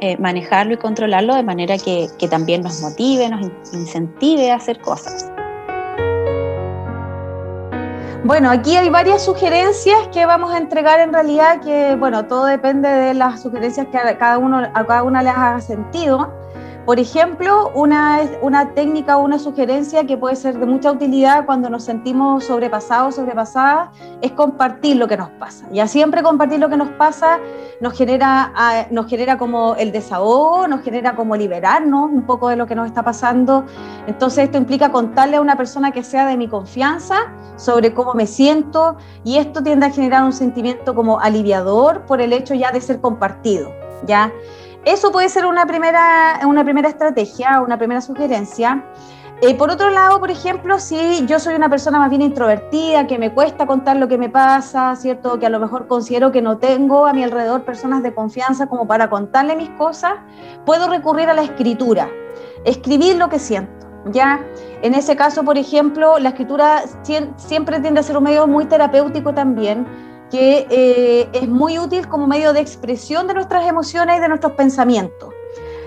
eh, 0.00 0.16
manejarlo 0.18 0.74
y 0.74 0.76
controlarlo 0.76 1.34
de 1.34 1.42
manera 1.42 1.76
que, 1.78 2.08
que 2.18 2.28
también 2.28 2.62
nos 2.62 2.80
motive, 2.80 3.28
nos 3.28 3.50
incentive 3.72 4.50
a 4.50 4.56
hacer 4.56 4.80
cosas. 4.80 5.30
Bueno, 8.24 8.50
aquí 8.50 8.74
hay 8.74 8.88
varias 8.88 9.22
sugerencias 9.22 10.08
que 10.10 10.24
vamos 10.24 10.50
a 10.50 10.56
entregar 10.56 10.98
en 10.98 11.12
realidad, 11.12 11.60
que 11.60 11.94
bueno, 11.94 12.24
todo 12.24 12.46
depende 12.46 12.88
de 12.88 13.12
las 13.12 13.42
sugerencias 13.42 13.88
que 13.88 13.98
a 13.98 14.16
cada, 14.16 14.38
uno, 14.38 14.66
a 14.72 14.86
cada 14.86 15.02
una 15.02 15.22
les 15.22 15.34
haga 15.34 15.60
sentido. 15.60 16.32
Por 16.84 17.00
ejemplo, 17.00 17.70
una, 17.74 18.20
una 18.42 18.74
técnica 18.74 19.16
o 19.16 19.24
una 19.24 19.38
sugerencia 19.38 20.04
que 20.04 20.18
puede 20.18 20.36
ser 20.36 20.58
de 20.58 20.66
mucha 20.66 20.92
utilidad 20.92 21.46
cuando 21.46 21.70
nos 21.70 21.84
sentimos 21.84 22.44
sobrepasados, 22.44 23.14
sobrepasadas, 23.14 23.88
es 24.20 24.32
compartir 24.32 24.96
lo 24.96 25.08
que 25.08 25.16
nos 25.16 25.30
pasa. 25.30 25.66
Ya 25.72 25.86
siempre 25.86 26.22
compartir 26.22 26.60
lo 26.60 26.68
que 26.68 26.76
nos 26.76 26.90
pasa 26.90 27.38
nos 27.80 27.96
genera, 27.96 28.52
ah, 28.54 28.84
nos 28.90 29.06
genera 29.06 29.38
como 29.38 29.76
el 29.76 29.92
desahogo, 29.92 30.68
nos 30.68 30.82
genera 30.82 31.16
como 31.16 31.36
liberarnos 31.36 32.10
un 32.10 32.26
poco 32.26 32.50
de 32.50 32.56
lo 32.56 32.66
que 32.66 32.74
nos 32.74 32.86
está 32.86 33.02
pasando. 33.02 33.64
Entonces 34.06 34.44
esto 34.44 34.58
implica 34.58 34.92
contarle 34.92 35.36
a 35.36 35.40
una 35.40 35.56
persona 35.56 35.90
que 35.90 36.02
sea 36.02 36.26
de 36.26 36.36
mi 36.36 36.48
confianza 36.48 37.32
sobre 37.56 37.94
cómo 37.94 38.12
me 38.12 38.26
siento 38.26 38.96
y 39.24 39.38
esto 39.38 39.62
tiende 39.62 39.86
a 39.86 39.90
generar 39.90 40.22
un 40.22 40.34
sentimiento 40.34 40.94
como 40.94 41.18
aliviador 41.18 42.02
por 42.02 42.20
el 42.20 42.34
hecho 42.34 42.52
ya 42.52 42.72
de 42.72 42.82
ser 42.82 43.00
compartido. 43.00 43.72
¿ya? 44.06 44.32
Eso 44.84 45.10
puede 45.10 45.30
ser 45.30 45.46
una 45.46 45.64
primera, 45.64 46.40
una 46.46 46.62
primera 46.62 46.88
estrategia, 46.88 47.62
una 47.62 47.78
primera 47.78 48.02
sugerencia. 48.02 48.84
Eh, 49.40 49.54
por 49.56 49.70
otro 49.70 49.90
lado, 49.90 50.20
por 50.20 50.30
ejemplo, 50.30 50.78
si 50.78 51.24
yo 51.26 51.40
soy 51.40 51.54
una 51.54 51.68
persona 51.68 51.98
más 51.98 52.10
bien 52.10 52.22
introvertida, 52.22 53.06
que 53.06 53.18
me 53.18 53.32
cuesta 53.32 53.66
contar 53.66 53.96
lo 53.96 54.08
que 54.08 54.18
me 54.18 54.28
pasa, 54.28 54.94
¿cierto? 54.96 55.38
Que 55.38 55.46
a 55.46 55.48
lo 55.48 55.58
mejor 55.58 55.86
considero 55.86 56.30
que 56.32 56.42
no 56.42 56.58
tengo 56.58 57.06
a 57.06 57.12
mi 57.12 57.24
alrededor 57.24 57.62
personas 57.64 58.02
de 58.02 58.14
confianza 58.14 58.66
como 58.66 58.86
para 58.86 59.08
contarle 59.08 59.56
mis 59.56 59.70
cosas, 59.70 60.14
puedo 60.64 60.88
recurrir 60.88 61.28
a 61.28 61.34
la 61.34 61.42
escritura, 61.42 62.08
escribir 62.64 63.16
lo 63.16 63.28
que 63.28 63.38
siento, 63.38 63.86
¿ya? 64.12 64.40
En 64.82 64.94
ese 64.94 65.16
caso, 65.16 65.42
por 65.44 65.58
ejemplo, 65.58 66.18
la 66.18 66.30
escritura 66.30 66.84
siempre 67.36 67.80
tiende 67.80 68.00
a 68.00 68.02
ser 68.02 68.16
un 68.16 68.24
medio 68.24 68.46
muy 68.46 68.66
terapéutico 68.66 69.34
también, 69.34 69.86
que 70.34 70.66
eh, 70.68 71.28
es 71.32 71.48
muy 71.48 71.78
útil 71.78 72.08
como 72.08 72.26
medio 72.26 72.52
de 72.52 72.58
expresión 72.58 73.28
de 73.28 73.34
nuestras 73.34 73.68
emociones 73.68 74.18
y 74.18 74.20
de 74.20 74.26
nuestros 74.26 74.54
pensamientos. 74.54 75.32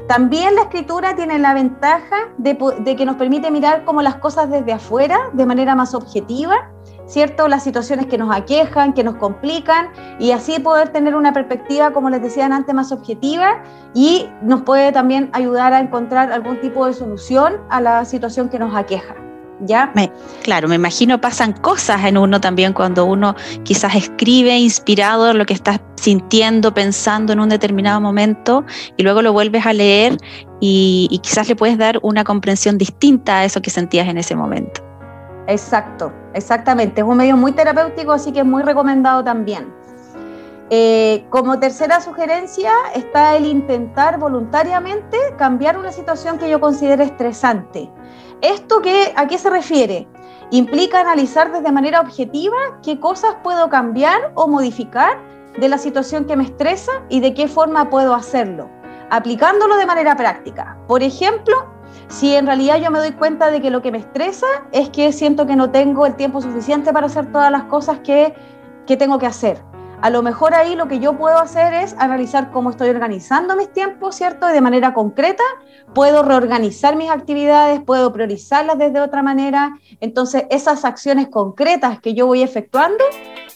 También 0.07 0.55
la 0.55 0.61
escritura 0.61 1.17
tiene 1.17 1.37
la 1.37 1.53
ventaja 1.53 2.29
de, 2.37 2.57
de, 2.79 2.95
que 2.95 3.05
nos 3.05 3.17
permite 3.17 3.51
mirar 3.51 3.83
como 3.83 4.01
las 4.01 4.15
cosas 4.15 4.49
desde 4.49 4.71
afuera, 4.71 5.19
de 5.33 5.45
manera 5.45 5.75
más 5.75 5.93
objetiva, 5.93 6.71
¿cierto? 7.07 7.49
Las 7.49 7.65
situaciones 7.65 8.05
que 8.05 8.17
nos 8.17 8.33
aquejan, 8.33 8.93
que 8.93 9.03
nos 9.03 9.15
complican, 9.15 9.89
y 10.17 10.31
así 10.31 10.61
poder 10.61 10.93
tener 10.93 11.13
una 11.13 11.33
perspectiva, 11.33 11.91
como 11.91 12.09
les 12.09 12.21
decía 12.21 12.45
antes, 12.45 12.73
más 12.73 12.93
objetiva 12.93 13.61
y 13.93 14.29
nos 14.41 14.61
puede 14.61 14.93
también 14.93 15.29
ayudar 15.33 15.73
a 15.73 15.81
encontrar 15.81 16.31
algún 16.31 16.61
tipo 16.61 16.85
de 16.85 16.93
solución 16.93 17.57
a 17.69 17.81
la 17.81 18.05
situación 18.05 18.47
que 18.47 18.59
nos 18.59 18.73
aqueja. 18.73 19.26
Claro, 20.43 20.67
me 20.67 20.75
imagino 20.75 21.19
pasan 21.19 21.53
cosas 21.53 22.03
en 22.05 22.17
uno 22.17 22.39
también 22.39 22.73
cuando 22.73 23.05
uno 23.05 23.35
quizás 23.63 23.95
escribe 23.95 24.57
inspirado 24.57 25.31
en 25.31 25.37
lo 25.37 25.45
que 25.45 25.53
estás 25.53 25.79
sintiendo, 25.95 26.73
pensando 26.73 27.33
en 27.33 27.39
un 27.39 27.49
determinado 27.49 27.99
momento 27.99 28.65
y 28.97 29.03
luego 29.03 29.21
lo 29.21 29.33
vuelves 29.33 29.65
a 29.65 29.73
leer 29.73 30.17
y, 30.59 31.07
y 31.09 31.19
quizás 31.19 31.49
le 31.49 31.55
puedes 31.55 31.77
dar 31.77 31.99
una 32.03 32.23
comprensión 32.23 32.77
distinta 32.77 33.39
a 33.39 33.45
eso 33.45 33.61
que 33.61 33.69
sentías 33.69 34.07
en 34.07 34.17
ese 34.17 34.35
momento. 34.35 34.81
Exacto, 35.47 36.11
exactamente. 36.33 37.01
Es 37.01 37.07
un 37.07 37.17
medio 37.17 37.37
muy 37.37 37.53
terapéutico, 37.53 38.11
así 38.11 38.31
que 38.31 38.39
es 38.39 38.45
muy 38.45 38.63
recomendado 38.63 39.23
también. 39.23 39.73
Eh, 40.69 41.25
como 41.29 41.59
tercera 41.59 42.01
sugerencia 42.01 42.73
está 42.93 43.37
el 43.37 43.45
intentar 43.45 44.19
voluntariamente 44.19 45.17
cambiar 45.37 45.77
una 45.77 45.93
situación 45.93 46.37
que 46.37 46.49
yo 46.49 46.59
considere 46.59 47.05
estresante. 47.05 47.89
¿Esto 48.41 48.81
qué, 48.81 49.13
a 49.15 49.27
qué 49.27 49.37
se 49.39 49.49
refiere? 49.49 50.07
Implica 50.51 50.99
analizar 50.99 51.51
desde 51.51 51.71
manera 51.71 52.01
objetiva 52.01 52.55
qué 52.83 52.99
cosas 52.99 53.35
puedo 53.43 53.69
cambiar 53.69 54.31
o 54.35 54.47
modificar 54.47 55.17
de 55.57 55.67
la 55.67 55.79
situación 55.79 56.25
que 56.25 56.35
me 56.35 56.43
estresa 56.43 56.91
y 57.09 57.19
de 57.19 57.33
qué 57.33 57.47
forma 57.47 57.89
puedo 57.89 58.13
hacerlo, 58.13 58.69
aplicándolo 59.09 59.75
de 59.77 59.87
manera 59.87 60.15
práctica. 60.15 60.77
Por 60.87 61.01
ejemplo, 61.01 61.55
si 62.09 62.35
en 62.35 62.45
realidad 62.45 62.79
yo 62.79 62.91
me 62.91 62.99
doy 62.99 63.11
cuenta 63.13 63.49
de 63.49 63.59
que 63.59 63.71
lo 63.71 63.81
que 63.81 63.91
me 63.91 63.97
estresa 63.97 64.45
es 64.71 64.89
que 64.89 65.11
siento 65.11 65.47
que 65.47 65.55
no 65.55 65.71
tengo 65.71 66.05
el 66.05 66.15
tiempo 66.15 66.39
suficiente 66.39 66.93
para 66.93 67.07
hacer 67.07 67.31
todas 67.31 67.51
las 67.51 67.63
cosas 67.63 67.99
que, 67.99 68.35
que 68.85 68.97
tengo 68.97 69.17
que 69.17 69.25
hacer 69.25 69.63
a 70.01 70.09
lo 70.09 70.21
mejor 70.21 70.53
ahí 70.53 70.75
lo 70.75 70.87
que 70.87 70.99
yo 70.99 71.17
puedo 71.17 71.37
hacer 71.39 71.73
es 71.73 71.95
analizar 71.97 72.51
cómo 72.51 72.69
estoy 72.69 72.89
organizando 72.89 73.55
mis 73.55 73.71
tiempos, 73.71 74.15
¿cierto? 74.15 74.49
Y 74.49 74.53
de 74.53 74.61
manera 74.61 74.93
concreta 74.93 75.43
puedo 75.93 76.23
reorganizar 76.23 76.95
mis 76.95 77.09
actividades, 77.09 77.81
puedo 77.81 78.13
priorizarlas 78.13 78.77
desde 78.77 79.01
otra 79.01 79.23
manera. 79.23 79.77
Entonces, 79.99 80.45
esas 80.49 80.85
acciones 80.85 81.29
concretas 81.29 81.99
que 81.99 82.13
yo 82.13 82.27
voy 82.27 82.43
efectuando 82.43 83.03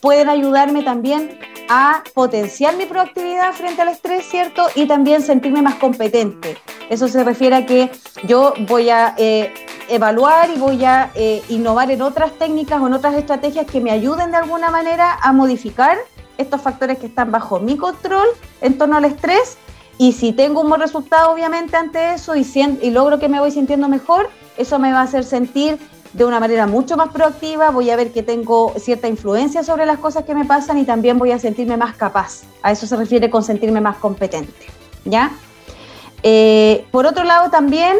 pueden 0.01 0.29
ayudarme 0.29 0.83
también 0.83 1.39
a 1.69 2.03
potenciar 2.13 2.75
mi 2.75 2.85
proactividad 2.85 3.53
frente 3.53 3.81
al 3.81 3.89
estrés, 3.89 4.25
¿cierto? 4.25 4.63
Y 4.75 4.87
también 4.87 5.21
sentirme 5.21 5.61
más 5.61 5.75
competente. 5.75 6.57
Eso 6.89 7.07
se 7.07 7.23
refiere 7.23 7.55
a 7.55 7.65
que 7.65 7.91
yo 8.23 8.53
voy 8.67 8.89
a 8.89 9.13
eh, 9.17 9.53
evaluar 9.87 10.49
y 10.49 10.59
voy 10.59 10.83
a 10.83 11.11
eh, 11.15 11.41
innovar 11.49 11.91
en 11.91 12.01
otras 12.01 12.33
técnicas 12.33 12.81
o 12.81 12.87
en 12.87 12.93
otras 12.93 13.13
estrategias 13.13 13.65
que 13.65 13.79
me 13.79 13.91
ayuden 13.91 14.31
de 14.31 14.37
alguna 14.37 14.69
manera 14.69 15.17
a 15.21 15.31
modificar 15.31 15.97
estos 16.37 16.61
factores 16.61 16.97
que 16.97 17.07
están 17.07 17.31
bajo 17.31 17.59
mi 17.59 17.77
control 17.77 18.27
en 18.61 18.77
torno 18.77 18.97
al 18.97 19.05
estrés 19.05 19.57
y 19.97 20.13
si 20.13 20.33
tengo 20.33 20.61
un 20.61 20.69
buen 20.69 20.81
resultado 20.81 21.31
obviamente 21.31 21.77
ante 21.77 22.13
eso 22.13 22.35
y, 22.35 22.47
y 22.81 22.91
logro 22.91 23.19
que 23.19 23.29
me 23.29 23.39
voy 23.39 23.51
sintiendo 23.51 23.87
mejor, 23.87 24.29
eso 24.57 24.79
me 24.79 24.91
va 24.91 25.01
a 25.01 25.03
hacer 25.03 25.23
sentir 25.23 25.77
de 26.13 26.25
una 26.25 26.39
manera 26.39 26.67
mucho 26.67 26.97
más 26.97 27.09
proactiva, 27.09 27.69
voy 27.69 27.89
a 27.89 27.95
ver 27.95 28.11
que 28.11 28.23
tengo 28.23 28.73
cierta 28.77 29.07
influencia 29.07 29.63
sobre 29.63 29.85
las 29.85 29.99
cosas 29.99 30.25
que 30.25 30.35
me 30.35 30.45
pasan 30.45 30.77
y 30.77 30.85
también 30.85 31.17
voy 31.17 31.31
a 31.31 31.39
sentirme 31.39 31.77
más 31.77 31.95
capaz. 31.95 32.41
A 32.61 32.71
eso 32.71 32.85
se 32.85 32.95
refiere 32.97 33.29
con 33.29 33.43
sentirme 33.43 33.79
más 33.79 33.97
competente. 33.97 34.67
¿ya? 35.05 35.31
Eh, 36.23 36.85
por 36.91 37.05
otro 37.05 37.23
lado, 37.23 37.49
también 37.49 37.97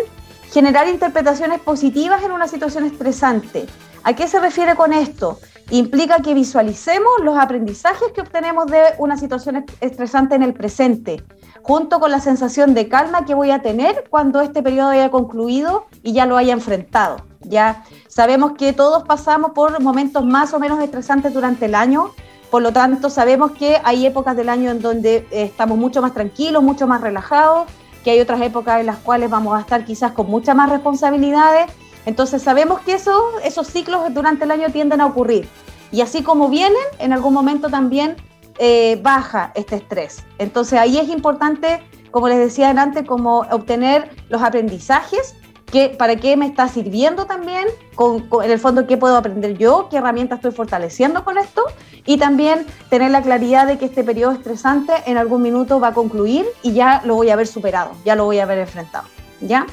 generar 0.52 0.88
interpretaciones 0.88 1.60
positivas 1.62 2.24
en 2.24 2.32
una 2.32 2.48
situación 2.48 2.86
estresante. 2.86 3.66
¿A 4.04 4.14
qué 4.14 4.28
se 4.28 4.40
refiere 4.40 4.76
con 4.76 4.92
esto? 4.94 5.40
Implica 5.72 6.18
que 6.18 6.34
visualicemos 6.34 7.10
los 7.24 7.38
aprendizajes 7.38 8.12
que 8.14 8.20
obtenemos 8.20 8.66
de 8.66 8.82
una 8.98 9.16
situación 9.16 9.66
estresante 9.80 10.36
en 10.36 10.44
el 10.44 10.54
presente, 10.54 11.24
junto 11.62 12.02
con 12.02 12.12
la 12.12 12.20
sensación 12.20 12.74
de 12.74 12.90
calma 12.90 13.24
que 13.24 13.34
voy 13.34 13.52
a 13.52 13.62
tener 13.62 14.04
cuando 14.10 14.42
este 14.42 14.62
periodo 14.62 14.90
haya 14.90 15.10
concluido 15.10 15.86
y 16.04 16.12
ya 16.12 16.26
lo 16.26 16.36
haya 16.36 16.52
enfrentado. 16.52 17.26
Ya 17.40 17.86
sabemos 18.10 18.52
que 18.58 18.74
todos 18.74 19.04
pasamos 19.04 19.52
por 19.52 19.82
momentos 19.82 20.26
más 20.26 20.54
o 20.54 20.60
menos 20.60 20.84
estresantes 20.84 21.34
durante 21.34 21.68
el 21.68 21.76
año, 21.76 22.12
por 22.50 22.62
lo 22.62 22.74
tanto 22.74 23.10
sabemos 23.10 23.52
que 23.52 23.80
hay 23.86 24.06
épocas 24.06 24.36
del 24.36 24.50
año 24.50 24.72
en 24.72 24.82
donde 24.82 25.26
eh, 25.32 25.44
estamos 25.44 25.78
mucho 25.78 26.02
más 26.02 26.14
tranquilos, 26.14 26.62
mucho 26.62 26.86
más 26.86 27.00
relajados, 27.00 27.66
que 28.04 28.12
hay 28.12 28.20
otras 28.20 28.42
épocas 28.42 28.82
en 28.82 28.88
las 28.88 28.98
cuales 28.98 29.30
vamos 29.30 29.58
a 29.58 29.62
estar 29.62 29.86
quizás 29.86 30.12
con 30.12 30.28
muchas 30.28 30.54
más 30.54 30.70
responsabilidades 30.70 31.72
entonces 32.06 32.42
sabemos 32.42 32.82
que 32.82 32.94
eso, 32.94 33.24
esos 33.44 33.68
ciclos 33.68 34.02
durante 34.14 34.46
el 34.46 34.52
año 34.52 34.70
tienden 34.72 35.02
a 35.02 35.06
ocurrir. 35.06 35.48
Y 35.92 36.02
así 36.02 36.24
como 36.24 36.50
vienen, 36.50 36.82
en 37.00 37.14
algún 37.14 37.34
momento 37.34 37.70
también 37.70 38.16
eh, 38.58 39.00
baja 39.02 39.52
este 39.56 39.76
estrés. 39.76 40.24
Entonces 40.38 40.80
ahí 40.80 40.98
es 40.98 41.10
importante, 41.10 41.82
como 42.12 42.28
les 42.28 42.38
decía 42.38 42.70
antes, 42.70 43.06
como 43.06 43.40
obtener 43.52 44.10
los 44.30 44.42
aprendizajes, 44.42 45.36
que, 45.72 45.90
para 45.90 46.18
qué 46.18 46.36
me 46.38 46.46
está 46.46 46.68
sirviendo 46.68 47.26
también, 47.26 47.66
con, 47.96 48.28
en 48.44 48.52
el 48.52 48.60
fondo 48.60 48.86
qué 48.86 48.98
puedo 48.98 49.16
aprender 49.16 49.58
yo, 49.58 49.88
qué 49.90 49.98
herramientas 49.98 50.40
estoy 50.40 50.52
fortaleciendo 50.52 51.24
con 51.24 51.38
esto, 51.38 51.64
y 52.06 52.18
también 52.18 52.66
tener 52.90 53.12
la 53.12 53.22
claridad 53.22 53.68
de 53.68 53.78
que 53.78 53.86
este 53.86 54.04
periodo 54.04 54.34
estresante 54.34 54.92
en 55.06 55.18
algún 55.18 55.42
minuto 55.42 55.80
va 55.80 55.90
a 55.90 55.94
concluir 55.94 56.46
y 56.62 56.74
ya 56.74 57.02
lo 57.06 57.16
voy 57.16 57.30
a 57.30 57.34
haber 57.34 57.48
superado, 57.48 57.92
ya 58.04 58.16
lo 58.16 58.26
voy 58.26 58.40
a 58.40 58.44
haber 58.44 58.60
enfrentado. 58.60 59.06
¿Ya? 59.40 59.66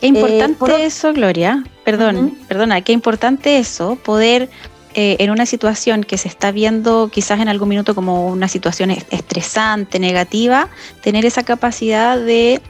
Qué 0.00 0.06
importante 0.06 0.76
eh, 0.76 0.86
eso, 0.86 1.12
Gloria. 1.12 1.64
Perdón, 1.84 2.38
perdona, 2.46 2.80
qué 2.82 2.92
importante 2.92 3.58
eso, 3.58 3.96
poder 3.96 4.48
eh, 4.94 5.16
en 5.20 5.30
una 5.30 5.44
situación 5.44 6.02
que 6.02 6.16
se 6.16 6.28
está 6.28 6.50
viendo 6.50 7.10
quizás 7.12 7.40
en 7.40 7.48
algún 7.48 7.68
minuto 7.68 7.94
como 7.94 8.28
una 8.28 8.48
situación 8.48 8.90
estresante, 8.90 9.98
negativa, 9.98 10.68
tener 11.02 11.26
esa 11.26 11.42
capacidad 11.42 12.18
de, 12.18 12.62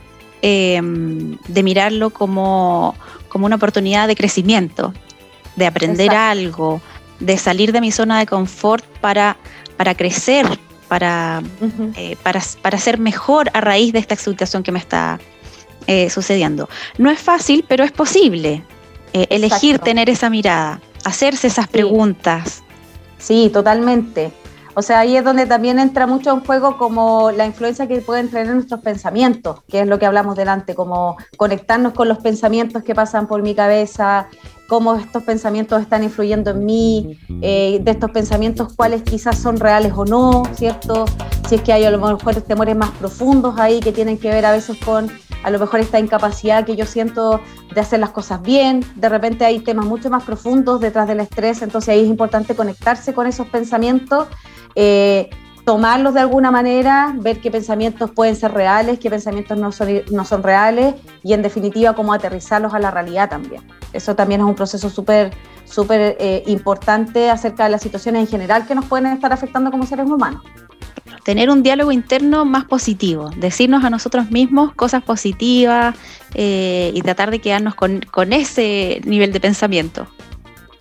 em, 0.42 1.38
de 1.46 1.62
mirarlo 1.62 2.10
como, 2.10 2.96
como, 3.28 3.46
una 3.46 3.56
oportunidad 3.56 4.08
de 4.08 4.16
crecimiento, 4.16 4.92
de 5.54 5.66
aprender 5.66 6.10
algo, 6.10 6.82
de 7.20 7.38
salir 7.38 7.72
de 7.72 7.80
mi 7.80 7.92
zona 7.92 8.18
de 8.18 8.26
confort 8.26 8.84
para, 9.00 9.36
para 9.76 9.94
crecer, 9.94 10.46
para, 10.88 11.40
eh, 11.94 12.16
para, 12.22 12.42
para 12.62 12.78
ser 12.78 12.98
mejor 12.98 13.48
a 13.52 13.60
raíz 13.60 13.92
de 13.92 14.00
esta 14.00 14.16
situación 14.16 14.64
que 14.64 14.72
me 14.72 14.80
está 14.80 15.20
eh, 15.86 16.10
sucediendo. 16.10 16.68
No 16.98 17.10
es 17.10 17.20
fácil, 17.20 17.64
pero 17.68 17.84
es 17.84 17.92
posible 17.92 18.64
elegir 19.12 19.78
tener 19.78 20.10
esa 20.10 20.28
mirada, 20.28 20.80
hacerse 21.04 21.46
esas 21.46 21.68
preguntas. 21.68 22.62
Sí, 23.18 23.50
totalmente. 23.52 24.32
O 24.74 24.82
sea, 24.82 25.00
ahí 25.00 25.16
es 25.16 25.24
donde 25.24 25.46
también 25.46 25.80
entra 25.80 26.06
mucho 26.06 26.30
en 26.32 26.44
juego 26.44 26.78
como 26.78 27.32
la 27.32 27.46
influencia 27.46 27.88
que 27.88 28.00
pueden 28.00 28.30
tener 28.30 28.54
nuestros 28.54 28.80
pensamientos, 28.80 29.64
que 29.68 29.80
es 29.80 29.88
lo 29.88 29.98
que 29.98 30.06
hablamos 30.06 30.36
delante, 30.36 30.76
como 30.76 31.16
conectarnos 31.36 31.94
con 31.94 32.06
los 32.06 32.18
pensamientos 32.18 32.84
que 32.84 32.94
pasan 32.94 33.26
por 33.26 33.42
mi 33.42 33.56
cabeza, 33.56 34.28
cómo 34.68 34.94
estos 34.96 35.22
pensamientos 35.22 35.80
están 35.80 36.04
influyendo 36.04 36.50
en 36.50 36.64
mí, 36.66 37.18
eh, 37.40 37.80
de 37.82 37.90
estos 37.90 38.10
pensamientos 38.10 38.74
cuáles 38.76 39.02
quizás 39.02 39.38
son 39.38 39.58
reales 39.58 39.94
o 39.96 40.04
no, 40.04 40.42
¿cierto? 40.52 41.06
Si 41.48 41.54
es 41.54 41.62
que 41.62 41.72
hay 41.72 41.84
a 41.84 41.90
lo 41.90 41.98
mejor 41.98 42.34
temores 42.42 42.76
más 42.76 42.90
profundos 42.90 43.58
ahí 43.58 43.80
que 43.80 43.92
tienen 43.92 44.18
que 44.18 44.28
ver 44.28 44.44
a 44.44 44.52
veces 44.52 44.76
con 44.84 45.10
a 45.42 45.50
lo 45.50 45.58
mejor 45.58 45.80
esta 45.80 45.98
incapacidad 45.98 46.66
que 46.66 46.76
yo 46.76 46.84
siento 46.84 47.40
de 47.74 47.80
hacer 47.80 47.98
las 48.00 48.10
cosas 48.10 48.42
bien, 48.42 48.84
de 48.96 49.08
repente 49.08 49.46
hay 49.46 49.60
temas 49.60 49.86
mucho 49.86 50.10
más 50.10 50.24
profundos 50.24 50.80
detrás 50.80 51.08
del 51.08 51.20
estrés, 51.20 51.62
entonces 51.62 51.88
ahí 51.88 52.00
es 52.00 52.08
importante 52.08 52.54
conectarse 52.54 53.14
con 53.14 53.26
esos 53.26 53.46
pensamientos. 53.48 54.26
Eh, 54.74 55.30
tomarlos 55.68 56.14
de 56.14 56.20
alguna 56.20 56.50
manera, 56.50 57.12
ver 57.14 57.42
qué 57.42 57.50
pensamientos 57.50 58.10
pueden 58.10 58.34
ser 58.34 58.54
reales, 58.54 58.98
qué 58.98 59.10
pensamientos 59.10 59.58
no 59.58 59.70
son, 59.70 60.00
no 60.10 60.24
son 60.24 60.42
reales 60.42 60.94
y 61.22 61.34
en 61.34 61.42
definitiva 61.42 61.92
cómo 61.92 62.14
aterrizarlos 62.14 62.72
a 62.72 62.78
la 62.78 62.90
realidad 62.90 63.28
también. 63.28 63.60
Eso 63.92 64.16
también 64.16 64.40
es 64.40 64.46
un 64.46 64.54
proceso 64.54 64.88
súper 64.88 65.30
súper 65.66 66.16
eh, 66.18 66.42
importante 66.46 67.28
acerca 67.28 67.64
de 67.64 67.68
las 67.68 67.82
situaciones 67.82 68.22
en 68.22 68.28
general 68.28 68.66
que 68.66 68.74
nos 68.74 68.86
pueden 68.86 69.08
estar 69.08 69.30
afectando 69.30 69.70
como 69.70 69.84
seres 69.84 70.06
humanos. 70.06 70.42
Tener 71.22 71.50
un 71.50 71.62
diálogo 71.62 71.92
interno 71.92 72.46
más 72.46 72.64
positivo, 72.64 73.28
decirnos 73.36 73.84
a 73.84 73.90
nosotros 73.90 74.30
mismos 74.30 74.72
cosas 74.72 75.02
positivas 75.02 75.94
eh, 76.32 76.92
y 76.94 77.02
tratar 77.02 77.30
de 77.30 77.40
quedarnos 77.40 77.74
con, 77.74 78.00
con 78.10 78.32
ese 78.32 79.02
nivel 79.04 79.34
de 79.34 79.40
pensamiento. 79.40 80.08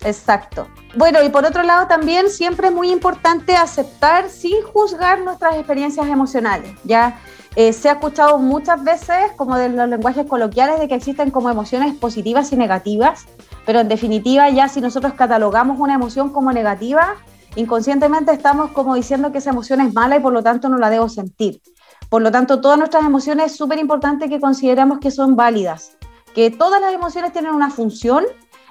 Exacto. 0.04 0.68
Bueno, 0.96 1.22
y 1.22 1.28
por 1.28 1.44
otro 1.44 1.62
lado 1.62 1.86
también 1.86 2.30
siempre 2.30 2.68
es 2.68 2.74
muy 2.74 2.90
importante 2.90 3.56
aceptar 3.56 4.28
sin 4.28 4.62
juzgar 4.62 5.20
nuestras 5.20 5.56
experiencias 5.56 6.06
emocionales. 6.06 6.72
Ya 6.84 7.18
eh, 7.56 7.72
se 7.72 7.88
ha 7.88 7.92
escuchado 7.92 8.38
muchas 8.38 8.82
veces, 8.84 9.32
como 9.36 9.56
de 9.56 9.68
los 9.68 9.88
lenguajes 9.88 10.26
coloquiales, 10.26 10.78
de 10.78 10.88
que 10.88 10.94
existen 10.94 11.30
como 11.30 11.50
emociones 11.50 11.94
positivas 11.94 12.52
y 12.52 12.56
negativas, 12.56 13.26
pero 13.66 13.80
en 13.80 13.88
definitiva 13.88 14.48
ya 14.50 14.68
si 14.68 14.80
nosotros 14.80 15.14
catalogamos 15.14 15.80
una 15.80 15.94
emoción 15.94 16.30
como 16.30 16.52
negativa, 16.52 17.16
inconscientemente 17.56 18.32
estamos 18.32 18.70
como 18.70 18.94
diciendo 18.94 19.32
que 19.32 19.38
esa 19.38 19.50
emoción 19.50 19.80
es 19.80 19.92
mala 19.92 20.16
y 20.16 20.20
por 20.20 20.32
lo 20.32 20.42
tanto 20.42 20.68
no 20.68 20.78
la 20.78 20.90
debo 20.90 21.08
sentir. 21.08 21.60
Por 22.08 22.22
lo 22.22 22.30
tanto, 22.30 22.60
todas 22.60 22.78
nuestras 22.78 23.04
emociones 23.04 23.52
es 23.52 23.58
súper 23.58 23.78
importante 23.78 24.28
que 24.28 24.40
consideramos 24.40 24.98
que 24.98 25.10
son 25.10 25.36
válidas, 25.36 25.96
que 26.34 26.50
todas 26.50 26.80
las 26.80 26.94
emociones 26.94 27.32
tienen 27.32 27.52
una 27.52 27.70
función 27.70 28.24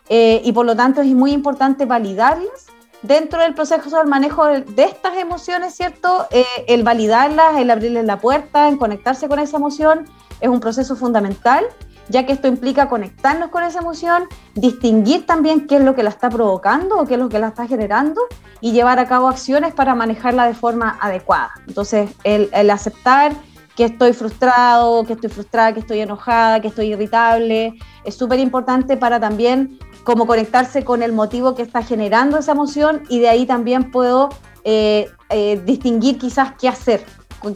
eh, 0.09 0.41
y 0.43 0.51
por 0.51 0.65
lo 0.65 0.75
tanto 0.75 1.01
es 1.01 1.07
muy 1.07 1.31
importante 1.31 1.85
validarlas 1.85 2.67
dentro 3.01 3.41
del 3.41 3.53
proceso 3.53 3.97
del 3.97 4.07
manejo 4.07 4.45
de 4.45 4.83
estas 4.83 5.17
emociones, 5.17 5.75
¿cierto? 5.75 6.27
Eh, 6.31 6.45
el 6.67 6.83
validarlas, 6.83 7.57
el 7.57 7.69
abrirles 7.69 8.05
la 8.05 8.19
puerta, 8.19 8.67
en 8.67 8.77
conectarse 8.77 9.27
con 9.27 9.39
esa 9.39 9.57
emoción, 9.57 10.05
es 10.41 10.49
un 10.49 10.59
proceso 10.59 10.95
fundamental, 10.95 11.65
ya 12.09 12.25
que 12.25 12.33
esto 12.33 12.47
implica 12.47 12.89
conectarnos 12.89 13.49
con 13.49 13.63
esa 13.63 13.79
emoción, 13.79 14.23
distinguir 14.55 15.25
también 15.25 15.67
qué 15.67 15.77
es 15.77 15.83
lo 15.83 15.93
que 15.93 16.03
la 16.03 16.09
está 16.09 16.29
provocando 16.29 16.97
o 16.97 17.05
qué 17.05 17.15
es 17.15 17.19
lo 17.19 17.29
que 17.29 17.39
la 17.39 17.49
está 17.49 17.67
generando 17.67 18.21
y 18.61 18.71
llevar 18.71 18.99
a 18.99 19.07
cabo 19.07 19.27
acciones 19.27 19.73
para 19.73 19.93
manejarla 19.93 20.47
de 20.47 20.53
forma 20.53 20.97
adecuada. 21.01 21.51
Entonces, 21.67 22.09
el, 22.23 22.49
el 22.53 22.69
aceptar 22.69 23.33
que 23.75 23.85
estoy 23.85 24.13
frustrado, 24.13 25.05
que 25.05 25.13
estoy 25.13 25.29
frustrada, 25.29 25.71
que 25.73 25.81
estoy 25.81 25.99
enojada, 25.99 26.59
que 26.61 26.69
estoy 26.69 26.93
irritable, 26.93 27.75
es 28.03 28.15
súper 28.15 28.39
importante 28.39 28.97
para 28.97 29.19
también 29.19 29.77
como 30.07 30.25
conectarse 30.25 30.85
con 30.85 31.03
el 31.03 31.11
motivo 31.11 31.53
que 31.53 31.63
está 31.63 31.83
generando 31.83 32.37
esa 32.37 32.53
emoción 32.53 33.03
y 33.09 33.19
de 33.19 33.27
ahí 33.27 33.45
también 33.45 33.91
puedo 33.91 34.29
eh, 34.63 35.09
eh, 35.29 35.61
distinguir 35.65 36.17
quizás 36.17 36.53
qué 36.57 36.69
hacer, 36.69 37.03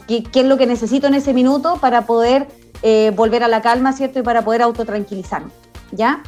qué, 0.05 0.21
qué, 0.21 0.41
es 0.41 0.45
lo 0.45 0.57
que 0.57 0.65
necesito 0.65 1.07
en 1.07 1.13
ese 1.13 1.33
minuto 1.33 1.77
para 1.79 2.05
poder 2.05 2.49
eh, 2.81 3.13
volver 3.15 3.45
a 3.45 3.47
la 3.47 3.61
calma, 3.61 3.93
¿cierto? 3.93 4.19
Y 4.19 4.23
para 4.23 4.43
poder 4.43 4.63
autotranquilizarme, 4.63 5.49
¿ya? 5.93 6.23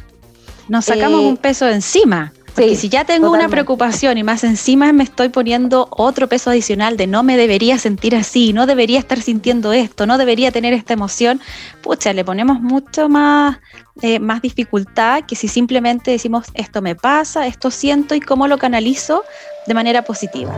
Nos 0.66 0.86
sacamos 0.86 1.20
un 1.20 1.36
peso 1.36 1.66
de 1.66 1.74
encima. 1.74 2.32
Porque 2.54 2.76
si 2.76 2.88
ya 2.88 3.04
tengo 3.04 3.32
una 3.32 3.48
preocupación 3.48 4.16
y 4.16 4.22
más 4.22 4.44
encima 4.44 4.92
me 4.92 5.02
estoy 5.02 5.28
poniendo 5.28 5.88
otro 5.90 6.28
peso 6.28 6.50
adicional 6.50 6.96
de 6.96 7.08
no 7.08 7.24
me 7.24 7.36
debería 7.36 7.78
sentir 7.78 8.14
así, 8.14 8.52
no 8.52 8.66
debería 8.66 9.00
estar 9.00 9.20
sintiendo 9.20 9.72
esto, 9.72 10.06
no 10.06 10.18
debería 10.18 10.52
tener 10.52 10.72
esta 10.72 10.92
emoción, 10.92 11.40
pucha, 11.82 12.12
le 12.12 12.24
ponemos 12.24 12.60
mucho 12.60 13.08
más, 13.08 13.58
eh, 14.02 14.20
más 14.20 14.40
dificultad 14.40 15.24
que 15.26 15.34
si 15.34 15.48
simplemente 15.48 16.12
decimos 16.12 16.46
esto 16.54 16.80
me 16.80 16.94
pasa, 16.94 17.48
esto 17.48 17.72
siento 17.72 18.14
y 18.14 18.20
cómo 18.20 18.46
lo 18.46 18.56
canalizo 18.56 19.24
de 19.66 19.74
manera 19.74 20.02
positiva. 20.02 20.52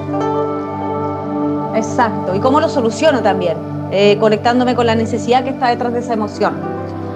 Exacto, 1.74 2.34
y 2.34 2.40
cómo 2.40 2.60
lo 2.60 2.68
soluciono 2.68 3.22
también, 3.22 3.56
eh, 3.90 4.18
conectándome 4.20 4.74
con 4.74 4.84
la 4.84 4.94
necesidad 4.94 5.44
que 5.44 5.50
está 5.50 5.68
detrás 5.68 5.94
de 5.94 6.00
esa 6.00 6.12
emoción. 6.12 6.56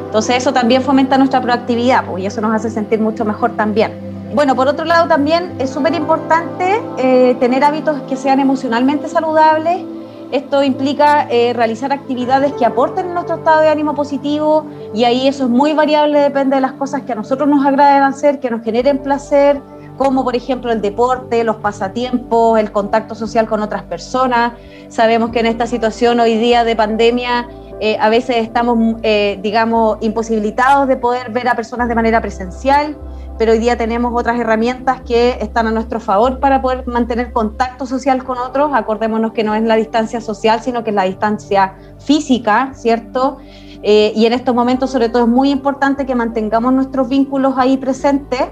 Entonces 0.07 0.39
eso 0.39 0.55
también 0.55 0.83
fomenta 0.83 1.19
nuestra 1.19 1.43
proactividad 1.43 2.07
pues, 2.07 2.25
y 2.25 2.27
eso 2.27 2.41
nos 2.41 2.55
hace 2.55 2.71
sentir 2.71 2.99
mucho 2.99 3.27
mejor 3.27 3.57
también. 3.57 4.10
Bueno, 4.33 4.55
por 4.55 4.69
otro 4.69 4.85
lado 4.85 5.09
también 5.09 5.57
es 5.59 5.71
súper 5.71 5.93
importante 5.93 6.81
eh, 6.99 7.37
tener 7.41 7.65
hábitos 7.65 8.01
que 8.03 8.17
sean 8.17 8.39
emocionalmente 8.39 9.09
saludables. 9.09 9.85
Esto 10.31 10.63
implica 10.63 11.27
eh, 11.29 11.53
realizar 11.53 11.93
actividades 11.93 12.53
que 12.53 12.65
aporten 12.65 13.07
en 13.07 13.15
nuestro 13.15 13.37
estado 13.37 13.61
de 13.61 13.69
ánimo 13.69 13.97
positivo 13.97 14.65
y 14.95 15.03
ahí 15.03 15.27
eso 15.27 15.45
es 15.45 15.51
muy 15.51 15.73
variable, 15.73 16.21
depende 16.21 16.55
de 16.55 16.63
las 16.63 16.75
cosas 16.75 17.03
que 17.03 17.11
a 17.11 17.17
nosotros 17.17 17.49
nos 17.49 17.67
agraden 17.67 18.05
hacer, 18.05 18.39
que 18.39 18.51
nos 18.51 18.63
generen 18.63 18.99
placer, 18.99 19.61
como 19.99 20.23
por 20.23 20.37
ejemplo 20.37 20.71
el 20.71 20.81
deporte, 20.81 21.43
los 21.43 21.57
pasatiempos, 21.57 22.61
el 22.61 22.71
contacto 22.71 23.17
social 23.17 23.49
con 23.49 23.61
otras 23.61 23.83
personas. 23.83 24.53
Sabemos 24.89 25.31
que 25.31 25.41
en 25.41 25.47
esta 25.47 25.67
situación 25.67 26.21
hoy 26.21 26.37
día 26.37 26.63
de 26.63 26.77
pandemia 26.77 27.49
eh, 27.81 27.97
a 28.01 28.09
veces 28.09 28.37
estamos, 28.37 29.03
digamos, 29.43 29.99
imposibilitados 30.03 30.87
de 30.87 30.97
poder 30.97 31.33
ver 31.33 31.49
a 31.49 31.57
personas 31.57 31.89
de 31.89 31.97
manera 31.97 32.21
presencial 32.21 32.97
pero 33.41 33.53
hoy 33.53 33.59
día 33.59 33.79
tenemos 33.79 34.13
otras 34.15 34.39
herramientas 34.39 35.01
que 35.01 35.39
están 35.41 35.67
a 35.67 35.71
nuestro 35.71 35.99
favor 35.99 36.41
para 36.41 36.61
poder 36.61 36.87
mantener 36.87 37.33
contacto 37.33 37.87
social 37.87 38.23
con 38.23 38.37
otros. 38.37 38.71
Acordémonos 38.75 39.33
que 39.33 39.45
no 39.45 39.55
es 39.55 39.63
la 39.63 39.77
distancia 39.77 40.21
social, 40.21 40.61
sino 40.61 40.85
que 40.85 40.91
es 40.91 40.97
la 40.97 41.05
distancia 41.05 41.73
física, 42.01 42.73
¿cierto? 42.75 43.39
Eh, 43.83 44.13
y 44.15 44.27
en 44.27 44.35
estos 44.35 44.55
momentos, 44.55 44.91
sobre 44.91 45.09
todo, 45.09 45.23
es 45.23 45.29
muy 45.31 45.49
importante 45.49 46.05
que 46.05 46.15
mantengamos 46.15 46.75
nuestros 46.75 47.09
vínculos 47.09 47.55
ahí 47.57 47.79
presentes, 47.79 48.43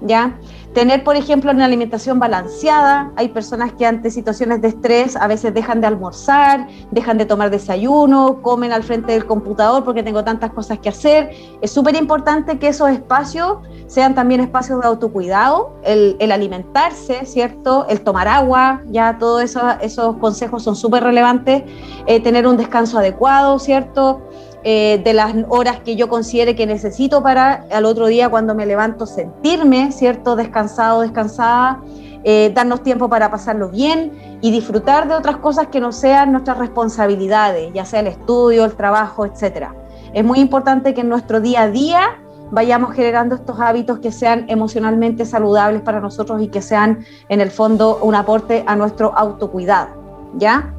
¿ya? 0.00 0.38
Tener, 0.74 1.02
por 1.02 1.16
ejemplo, 1.16 1.50
una 1.50 1.64
alimentación 1.64 2.18
balanceada. 2.18 3.10
Hay 3.16 3.28
personas 3.28 3.72
que 3.72 3.86
ante 3.86 4.10
situaciones 4.10 4.60
de 4.60 4.68
estrés 4.68 5.16
a 5.16 5.26
veces 5.26 5.54
dejan 5.54 5.80
de 5.80 5.86
almorzar, 5.86 6.68
dejan 6.90 7.18
de 7.18 7.26
tomar 7.26 7.50
desayuno, 7.50 8.42
comen 8.42 8.72
al 8.72 8.82
frente 8.82 9.12
del 9.12 9.26
computador 9.26 9.82
porque 9.82 10.02
tengo 10.02 10.22
tantas 10.24 10.52
cosas 10.52 10.78
que 10.78 10.90
hacer. 10.90 11.30
Es 11.62 11.70
súper 11.70 11.96
importante 11.96 12.58
que 12.58 12.68
esos 12.68 12.90
espacios 12.90 13.58
sean 13.86 14.14
también 14.14 14.40
espacios 14.40 14.80
de 14.80 14.86
autocuidado, 14.86 15.72
el, 15.82 16.16
el 16.20 16.30
alimentarse, 16.30 17.24
¿cierto? 17.24 17.86
El 17.88 18.02
tomar 18.02 18.28
agua, 18.28 18.82
ya 18.90 19.16
todos 19.18 19.42
eso, 19.42 19.60
esos 19.80 20.16
consejos 20.18 20.62
son 20.62 20.76
súper 20.76 21.02
relevantes. 21.02 21.62
Eh, 22.06 22.20
tener 22.20 22.46
un 22.46 22.56
descanso 22.56 22.98
adecuado, 22.98 23.58
¿cierto? 23.58 24.20
Eh, 24.64 25.00
de 25.04 25.12
las 25.14 25.34
horas 25.48 25.78
que 25.80 25.94
yo 25.94 26.08
considere 26.08 26.56
que 26.56 26.66
necesito 26.66 27.22
para 27.22 27.64
al 27.70 27.84
otro 27.84 28.06
día 28.06 28.28
cuando 28.28 28.56
me 28.56 28.66
levanto 28.66 29.06
sentirme, 29.06 29.92
¿cierto? 29.92 30.34
Descansado, 30.34 31.02
descansada, 31.02 31.80
eh, 32.24 32.50
darnos 32.52 32.82
tiempo 32.82 33.08
para 33.08 33.30
pasarlo 33.30 33.68
bien 33.68 34.38
y 34.40 34.50
disfrutar 34.50 35.06
de 35.06 35.14
otras 35.14 35.36
cosas 35.36 35.68
que 35.68 35.80
no 35.80 35.92
sean 35.92 36.32
nuestras 36.32 36.58
responsabilidades, 36.58 37.72
ya 37.72 37.84
sea 37.84 38.00
el 38.00 38.08
estudio, 38.08 38.64
el 38.64 38.74
trabajo, 38.74 39.24
etc. 39.24 39.68
Es 40.12 40.24
muy 40.24 40.40
importante 40.40 40.92
que 40.92 41.02
en 41.02 41.08
nuestro 41.08 41.40
día 41.40 41.62
a 41.62 41.70
día 41.70 42.18
vayamos 42.50 42.94
generando 42.94 43.36
estos 43.36 43.60
hábitos 43.60 44.00
que 44.00 44.10
sean 44.10 44.46
emocionalmente 44.48 45.24
saludables 45.24 45.82
para 45.82 46.00
nosotros 46.00 46.42
y 46.42 46.48
que 46.48 46.62
sean 46.62 47.04
en 47.28 47.40
el 47.40 47.52
fondo 47.52 48.00
un 48.02 48.16
aporte 48.16 48.64
a 48.66 48.74
nuestro 48.74 49.16
autocuidado, 49.16 49.90
¿ya? 50.34 50.74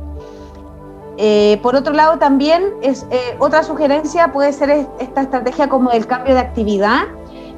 Eh, 1.21 1.59
por 1.61 1.75
otro 1.75 1.93
lado, 1.93 2.17
también 2.17 2.75
es 2.81 3.05
eh, 3.11 3.35
otra 3.39 3.61
sugerencia 3.63 4.31
puede 4.31 4.53
ser 4.53 4.87
esta 4.99 5.21
estrategia 5.21 5.67
como 5.67 5.91
del 5.91 6.07
cambio 6.07 6.33
de 6.33 6.39
actividad, 6.39 7.07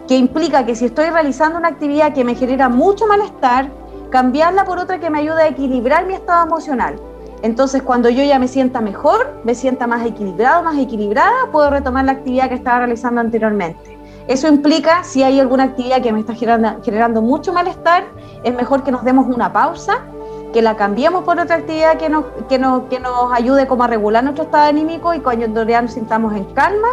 que 0.08 0.17
implica 0.17 0.65
que 0.65 0.76
si 0.76 0.86
estoy 0.86 1.12
realizando 1.12 1.60
una 1.60 1.67
actividad 1.67 2.12
que 2.12 2.24
me 2.24 2.34
genera 2.34 2.69
mucho 2.69 3.06
malestar, 3.06 3.69
cambiarla 4.10 4.65
por 4.65 4.80
otra 4.80 5.00
que 5.00 5.12
me 5.12 5.19
ayude 5.19 5.43
a 5.43 5.47
equilibrar 5.50 6.08
mi 6.08 6.15
estado 6.15 6.43
emocional. 6.47 6.95
Entonces, 7.43 7.84
cuando 7.84 8.10
yo 8.10 8.24
ya 8.24 8.39
me 8.39 8.47
sienta 8.47 8.82
mejor, 8.82 9.39
me 9.43 9.54
sienta 9.54 9.86
más 9.86 10.04
equilibrado, 10.08 10.63
más 10.63 10.80
equilibrada, 10.80 11.32
puedo 11.52 11.69
retomar 11.69 12.06
la 12.06 12.13
actividad 12.13 12.50
que 12.50 12.56
estaba 12.56 12.80
realizando 12.80 13.21
anteriormente. 13.21 14.00
Eso 14.28 14.47
implica, 14.47 15.04
si 15.04 15.21
hay 15.21 15.39
alguna 15.39 15.65
actividad 15.65 16.02
que 16.02 16.12
me 16.12 16.19
está 16.19 16.34
generando 16.34 17.21
mucho 17.21 17.54
malestar, 17.54 18.06
es 18.43 18.56
mejor 18.56 18.84
que 18.84 18.91
nos 18.91 19.04
demos 19.04 19.28
una 19.28 19.54
pausa 19.54 20.04
que 20.53 20.61
la 20.61 20.75
cambiemos 20.75 21.23
por 21.23 21.39
otra 21.39 21.57
actividad 21.57 21.97
que 21.97 22.09
nos, 22.09 22.25
que 22.49 22.59
nos, 22.59 22.83
que 22.83 22.99
nos 22.99 23.31
ayude 23.33 23.67
como 23.67 23.83
a 23.83 23.87
regular 23.87 24.23
nuestro 24.23 24.45
estado 24.45 24.67
anímico 24.67 25.13
y 25.13 25.19
cuando 25.19 25.67
ya 25.67 25.81
nos 25.81 25.93
sintamos 25.93 26.35
en 26.35 26.45
calma, 26.53 26.87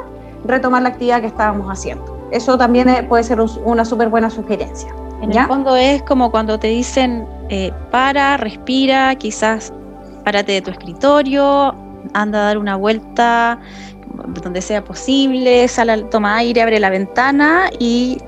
retomar 0.44 0.82
la 0.82 0.90
actividad 0.90 1.20
que 1.20 1.26
estábamos 1.26 1.68
haciendo. 1.68 2.28
Eso 2.30 2.58
también 2.58 3.06
puede 3.08 3.24
ser 3.24 3.40
una 3.64 3.84
súper 3.84 4.08
buena 4.08 4.30
sugerencia. 4.30 4.94
En 5.22 5.32
el 5.32 5.46
fondo 5.46 5.74
es 5.74 6.02
como 6.04 6.30
cuando 6.30 6.58
te 6.58 6.68
dicen, 6.68 7.26
eh, 7.48 7.72
para, 7.90 8.36
respira, 8.36 9.14
quizás 9.16 9.72
párate 10.24 10.52
de 10.52 10.62
tu 10.62 10.70
escritorio, 10.70 11.74
anda 12.14 12.40
a 12.40 12.44
dar 12.44 12.58
una 12.58 12.76
vuelta 12.76 13.58
donde 14.42 14.60
sea 14.62 14.84
posible, 14.84 15.66
sal, 15.68 16.08
toma 16.10 16.36
aire, 16.36 16.62
abre 16.62 16.78
la 16.78 16.90
ventana 16.90 17.70
y 17.78 18.18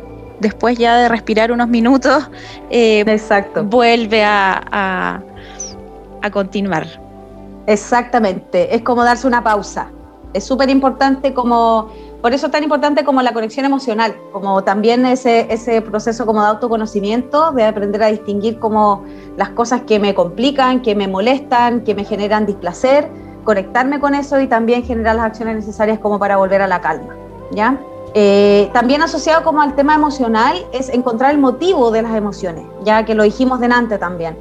después 0.40 0.76
ya 0.78 0.96
de 0.98 1.08
respirar 1.08 1.52
unos 1.52 1.68
minutos, 1.68 2.28
eh, 2.70 3.04
Exacto. 3.06 3.64
vuelve 3.64 4.24
a, 4.24 5.22
a 6.22 6.30
continuar. 6.30 6.86
Exactamente, 7.66 8.74
es 8.74 8.82
como 8.82 9.04
darse 9.04 9.26
una 9.26 9.42
pausa. 9.42 9.90
Es 10.32 10.44
súper 10.44 10.70
importante 10.70 11.34
como 11.34 11.90
por 12.20 12.34
eso 12.34 12.46
es 12.46 12.52
tan 12.52 12.62
importante 12.62 13.02
como 13.02 13.22
la 13.22 13.32
conexión 13.32 13.64
emocional, 13.64 14.14
como 14.30 14.62
también 14.62 15.06
ese, 15.06 15.46
ese 15.50 15.80
proceso 15.80 16.26
como 16.26 16.42
de 16.42 16.48
autoconocimiento, 16.48 17.52
de 17.52 17.64
aprender 17.64 18.02
a 18.02 18.08
distinguir 18.08 18.58
como 18.58 19.04
las 19.38 19.48
cosas 19.50 19.82
que 19.82 19.98
me 19.98 20.14
complican, 20.14 20.82
que 20.82 20.94
me 20.94 21.08
molestan, 21.08 21.80
que 21.80 21.94
me 21.94 22.04
generan 22.04 22.44
displacer, 22.44 23.08
conectarme 23.44 24.00
con 24.00 24.14
eso 24.14 24.38
y 24.38 24.46
también 24.48 24.84
generar 24.84 25.16
las 25.16 25.24
acciones 25.24 25.56
necesarias 25.56 25.98
como 25.98 26.18
para 26.18 26.36
volver 26.36 26.60
a 26.60 26.66
la 26.66 26.82
calma. 26.82 27.14
¿ya? 27.52 27.80
Eh, 28.14 28.70
también 28.72 29.02
asociado 29.02 29.44
como 29.44 29.62
al 29.62 29.74
tema 29.76 29.94
emocional 29.94 30.66
es 30.72 30.88
encontrar 30.88 31.30
el 31.30 31.38
motivo 31.38 31.90
de 31.90 32.02
las 32.02 32.14
emociones, 32.16 32.66
ya 32.82 33.04
que 33.04 33.14
lo 33.14 33.22
dijimos 33.22 33.60
delante 33.60 33.98
también. 33.98 34.36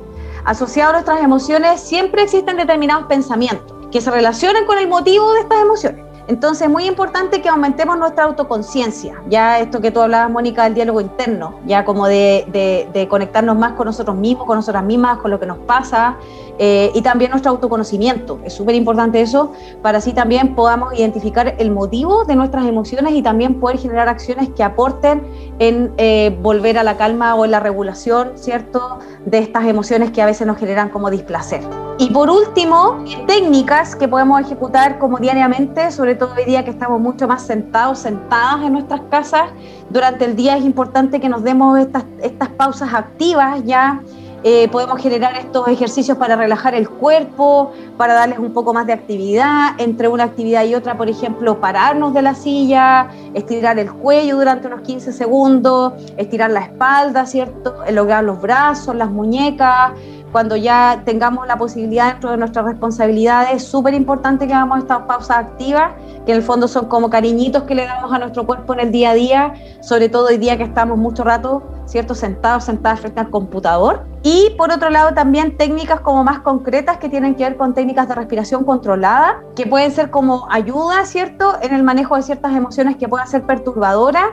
Asociado 0.45 0.89
a 0.89 0.93
nuestras 0.93 1.21
emociones 1.21 1.79
siempre 1.79 2.23
existen 2.23 2.57
determinados 2.57 3.05
pensamientos 3.05 3.77
que 3.91 4.01
se 4.01 4.09
relacionan 4.09 4.65
con 4.65 4.77
el 4.77 4.87
motivo 4.87 5.33
de 5.33 5.41
estas 5.41 5.61
emociones. 5.61 6.08
Entonces 6.29 6.67
es 6.67 6.69
muy 6.71 6.85
importante 6.85 7.41
que 7.41 7.49
aumentemos 7.49 7.97
nuestra 7.97 8.25
autoconciencia, 8.25 9.19
ya 9.27 9.57
esto 9.57 9.81
que 9.81 9.89
tú 9.89 9.99
hablabas, 9.99 10.29
Mónica, 10.29 10.65
del 10.65 10.75
diálogo 10.75 11.01
interno, 11.01 11.55
ya 11.65 11.83
como 11.83 12.07
de, 12.07 12.45
de, 12.93 13.07
conectarnos 13.07 13.57
más 13.57 13.73
con 13.73 13.87
nosotros 13.87 14.15
mismos, 14.15 14.45
con 14.45 14.57
nosotras 14.57 14.83
mismas, 14.83 15.17
con 15.17 15.31
lo 15.31 15.39
que 15.39 15.47
nos 15.47 15.57
pasa, 15.57 16.17
eh, 16.59 16.91
y 16.93 17.01
también 17.01 17.31
nuestro 17.31 17.49
autoconocimiento. 17.49 18.39
Es 18.45 18.53
súper 18.53 18.75
importante 18.75 19.21
eso 19.21 19.53
para 19.81 19.97
así 19.97 20.13
también 20.13 20.53
podamos 20.53 20.93
identificar 20.93 21.55
el 21.57 21.71
motivo 21.71 22.25
de 22.25 22.35
nuestras 22.35 22.67
emociones 22.67 23.13
y 23.13 23.23
también 23.23 23.59
poder 23.59 23.79
generar 23.79 24.07
acciones 24.07 24.49
que 24.49 24.61
aporten 24.61 25.23
en 25.57 25.91
eh, 25.97 26.37
volver 26.43 26.77
a 26.77 26.83
la 26.83 26.95
calma 26.95 27.33
o 27.33 27.43
en 27.43 27.49
la 27.49 27.59
regulación, 27.59 28.33
¿cierto?, 28.35 28.99
de 29.25 29.39
estas 29.39 29.65
emociones 29.65 30.11
que 30.11 30.21
a 30.21 30.27
veces 30.27 30.45
nos 30.45 30.59
generan 30.59 30.89
como 30.89 31.09
displacer. 31.09 31.88
Y 31.99 32.11
por 32.11 32.29
último, 32.29 33.03
técnicas 33.27 33.93
que 33.93 34.07
podemos 34.07 34.39
ejecutar 34.39 34.99
como 34.99 35.17
diariamente, 35.17 35.91
sobre 35.91 36.15
todo 36.15 36.33
hoy 36.33 36.45
día 36.45 36.63
que 36.63 36.71
estamos 36.71 36.97
mucho 37.01 37.27
más 37.27 37.45
sentados, 37.45 37.99
sentadas 37.99 38.61
en 38.63 38.71
nuestras 38.71 39.01
casas. 39.11 39.49
Durante 39.89 40.23
el 40.23 40.37
día 40.37 40.55
es 40.55 40.63
importante 40.63 41.19
que 41.19 41.27
nos 41.27 41.43
demos 41.43 41.77
estas, 41.77 42.05
estas 42.23 42.47
pausas 42.47 42.93
activas 42.93 43.61
ya. 43.65 44.01
Eh, 44.43 44.69
podemos 44.69 45.01
generar 45.01 45.35
estos 45.35 45.67
ejercicios 45.67 46.17
para 46.17 46.37
relajar 46.37 46.73
el 46.73 46.87
cuerpo, 46.87 47.73
para 47.97 48.13
darles 48.13 48.39
un 48.39 48.53
poco 48.53 48.73
más 48.73 48.87
de 48.87 48.93
actividad. 48.93 49.71
Entre 49.77 50.07
una 50.07 50.23
actividad 50.23 50.63
y 50.63 50.75
otra, 50.75 50.95
por 50.97 51.09
ejemplo, 51.09 51.59
pararnos 51.59 52.13
de 52.13 52.21
la 52.21 52.33
silla, 52.33 53.09
estirar 53.33 53.77
el 53.77 53.91
cuello 53.91 54.37
durante 54.37 54.67
unos 54.67 54.83
15 54.83 55.11
segundos, 55.11 55.91
estirar 56.15 56.51
la 56.51 56.61
espalda, 56.61 57.25
¿cierto? 57.25 57.83
Elongar 57.83 58.23
los 58.23 58.39
brazos, 58.39 58.95
las 58.95 59.11
muñecas 59.11 59.91
cuando 60.31 60.55
ya 60.55 61.01
tengamos 61.05 61.47
la 61.47 61.57
posibilidad 61.57 62.11
dentro 62.11 62.31
de 62.31 62.37
nuestras 62.37 62.65
responsabilidades, 62.65 63.55
es 63.55 63.63
súper 63.63 63.93
importante 63.93 64.47
que 64.47 64.53
hagamos 64.53 64.79
estas 64.79 64.99
pausas 64.99 65.37
activas, 65.37 65.93
que 66.25 66.31
en 66.31 66.37
el 66.37 66.43
fondo 66.43 66.67
son 66.67 66.85
como 66.85 67.09
cariñitos 67.09 67.63
que 67.63 67.75
le 67.75 67.85
damos 67.85 68.11
a 68.13 68.19
nuestro 68.19 68.45
cuerpo 68.45 68.73
en 68.73 68.81
el 68.81 68.91
día 68.91 69.11
a 69.11 69.13
día, 69.13 69.53
sobre 69.81 70.09
todo 70.09 70.27
hoy 70.27 70.37
día 70.37 70.57
que 70.57 70.63
estamos 70.63 70.97
mucho 70.97 71.23
rato, 71.23 71.63
¿cierto? 71.85 72.13
Sentados, 72.13 72.65
sentadas 72.65 72.99
frente 72.99 73.19
al 73.19 73.29
computador. 73.29 74.05
Y 74.21 74.51
por 74.57 74.71
otro 74.71 74.89
lado 74.89 75.13
también 75.13 75.57
técnicas 75.57 76.01
como 76.01 76.23
más 76.23 76.39
concretas 76.39 76.97
que 76.97 77.09
tienen 77.09 77.35
que 77.35 77.45
ver 77.45 77.57
con 77.57 77.73
técnicas 77.73 78.07
de 78.07 78.15
respiración 78.15 78.63
controlada, 78.63 79.41
que 79.55 79.65
pueden 79.65 79.91
ser 79.91 80.11
como 80.11 80.47
ayuda, 80.51 81.05
¿cierto? 81.05 81.57
En 81.61 81.73
el 81.73 81.83
manejo 81.83 82.15
de 82.15 82.21
ciertas 82.21 82.55
emociones 82.55 82.97
que 82.97 83.07
puedan 83.07 83.27
ser 83.27 83.43
perturbadoras 83.43 84.25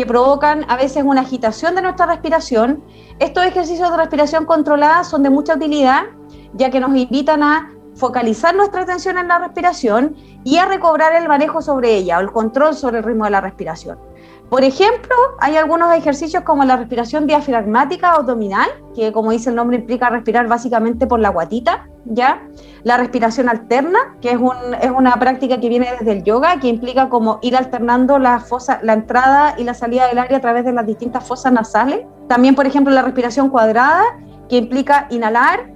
que 0.00 0.06
provocan 0.06 0.64
a 0.70 0.76
veces 0.76 1.04
una 1.04 1.20
agitación 1.20 1.74
de 1.74 1.82
nuestra 1.82 2.06
respiración. 2.06 2.82
Estos 3.18 3.44
ejercicios 3.44 3.90
de 3.90 3.98
respiración 3.98 4.46
controlada 4.46 5.04
son 5.04 5.22
de 5.22 5.28
mucha 5.28 5.56
utilidad, 5.56 6.04
ya 6.54 6.70
que 6.70 6.80
nos 6.80 6.96
invitan 6.96 7.42
a 7.42 7.70
focalizar 7.96 8.54
nuestra 8.54 8.80
atención 8.80 9.18
en 9.18 9.28
la 9.28 9.40
respiración 9.40 10.16
y 10.42 10.56
a 10.56 10.64
recobrar 10.64 11.12
el 11.12 11.28
manejo 11.28 11.60
sobre 11.60 11.96
ella 11.96 12.16
o 12.16 12.22
el 12.22 12.32
control 12.32 12.74
sobre 12.74 13.00
el 13.00 13.04
ritmo 13.04 13.26
de 13.26 13.32
la 13.32 13.42
respiración. 13.42 13.98
Por 14.50 14.64
ejemplo, 14.64 15.14
hay 15.38 15.56
algunos 15.56 15.94
ejercicios 15.94 16.42
como 16.42 16.64
la 16.64 16.76
respiración 16.76 17.28
diafragmática 17.28 18.10
abdominal, 18.10 18.68
que 18.96 19.12
como 19.12 19.30
dice 19.30 19.50
el 19.50 19.54
nombre 19.54 19.76
implica 19.76 20.10
respirar 20.10 20.48
básicamente 20.48 21.06
por 21.06 21.20
la 21.20 21.28
guatita, 21.28 21.88
¿ya? 22.04 22.42
La 22.82 22.96
respiración 22.96 23.48
alterna, 23.48 24.16
que 24.20 24.32
es, 24.32 24.38
una 24.38 25.14
práctica 25.20 25.60
que 25.60 25.68
viene 25.68 25.88
desde 26.00 26.10
el 26.10 26.24
yoga, 26.24 26.58
que 26.58 26.66
implica 26.66 27.08
como 27.08 27.38
ir 27.42 27.56
alternando 27.56 28.18
la, 28.18 28.40
fosa, 28.40 28.80
la 28.82 28.94
entrada 28.94 29.54
y 29.56 29.62
la 29.62 29.72
salida 29.72 30.08
del 30.08 30.18
aire 30.18 30.34
a 30.34 30.40
través 30.40 30.64
de 30.64 30.72
las 30.72 30.84
distintas 30.84 31.24
fosas 31.24 31.52
nasales. 31.52 32.04
También, 32.26 32.56
por 32.56 32.66
ejemplo, 32.66 32.92
la 32.92 33.02
respiración 33.02 33.50
cuadrada, 33.50 34.02
que 34.48 34.56
implica 34.56 35.06
inhalar, 35.10 35.70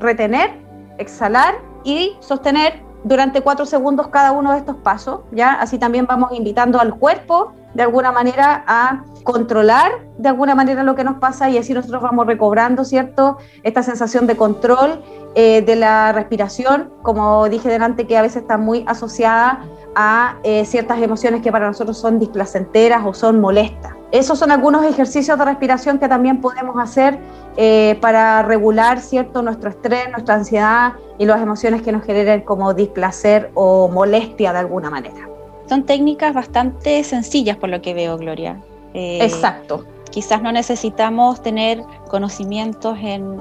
retener, 0.00 0.52
exhalar 0.96 1.56
y 1.84 2.16
sostener 2.20 2.85
durante 3.04 3.40
cuatro 3.40 3.66
segundos 3.66 4.08
cada 4.08 4.32
uno 4.32 4.52
de 4.52 4.58
estos 4.58 4.76
pasos, 4.76 5.20
¿ya? 5.32 5.52
Así 5.52 5.78
también 5.78 6.06
vamos 6.06 6.32
invitando 6.32 6.80
al 6.80 6.98
cuerpo 6.98 7.52
de 7.74 7.82
alguna 7.82 8.10
manera 8.10 8.64
a 8.66 9.04
controlar 9.22 9.92
de 10.18 10.28
alguna 10.28 10.54
manera 10.54 10.82
lo 10.82 10.94
que 10.94 11.04
nos 11.04 11.18
pasa 11.18 11.50
y 11.50 11.58
así 11.58 11.74
nosotros 11.74 12.02
vamos 12.02 12.26
recobrando, 12.26 12.84
¿cierto? 12.84 13.38
Esta 13.62 13.82
sensación 13.82 14.26
de 14.26 14.36
control 14.36 15.02
eh, 15.34 15.62
de 15.62 15.76
la 15.76 16.12
respiración, 16.12 16.90
como 17.02 17.48
dije 17.48 17.68
delante, 17.68 18.06
que 18.06 18.16
a 18.16 18.22
veces 18.22 18.42
está 18.42 18.56
muy 18.56 18.84
asociada 18.86 19.60
a 19.94 20.36
eh, 20.42 20.64
ciertas 20.64 21.02
emociones 21.02 21.42
que 21.42 21.52
para 21.52 21.66
nosotros 21.66 21.98
son 21.98 22.18
displacenteras 22.18 23.02
o 23.04 23.12
son 23.12 23.40
molestas. 23.40 23.92
Esos 24.12 24.38
son 24.38 24.50
algunos 24.52 24.84
ejercicios 24.84 25.38
de 25.38 25.44
respiración 25.44 25.98
que 25.98 26.08
también 26.08 26.40
podemos 26.40 26.76
hacer 26.78 27.18
eh, 27.56 27.96
para 28.00 28.42
regular 28.42 29.00
cierto 29.00 29.42
nuestro 29.42 29.70
estrés, 29.70 30.10
nuestra 30.10 30.34
ansiedad 30.34 30.92
y 31.18 31.24
las 31.24 31.40
emociones 31.40 31.82
que 31.82 31.92
nos 31.92 32.04
generen 32.04 32.42
como 32.42 32.74
displacer 32.74 33.50
o 33.54 33.88
molestia 33.88 34.52
de 34.52 34.58
alguna 34.58 34.90
manera. 34.90 35.28
Son 35.68 35.84
técnicas 35.84 36.34
bastante 36.34 37.02
sencillas 37.02 37.56
por 37.56 37.70
lo 37.70 37.80
que 37.82 37.94
veo, 37.94 38.16
Gloria. 38.18 38.60
Eh, 38.94 39.18
Exacto. 39.22 39.84
Quizás 40.10 40.40
no 40.42 40.52
necesitamos 40.52 41.42
tener 41.42 41.82
conocimientos 42.08 42.96
en, 43.02 43.38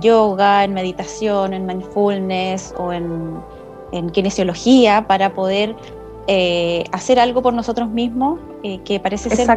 yoga, 0.00 0.64
en 0.64 0.74
meditación, 0.74 1.54
en 1.54 1.66
mindfulness 1.66 2.74
o 2.76 2.92
en, 2.92 3.40
kinesiología 4.12 5.06
para 5.06 5.32
poder 5.32 5.74
eh, 6.26 6.84
hacer 6.92 7.18
algo 7.18 7.42
por 7.42 7.54
nosotros 7.54 7.90
mismos 7.90 8.40
eh, 8.62 8.80
que 8.84 9.00
parece 9.00 9.30
ser 9.30 9.48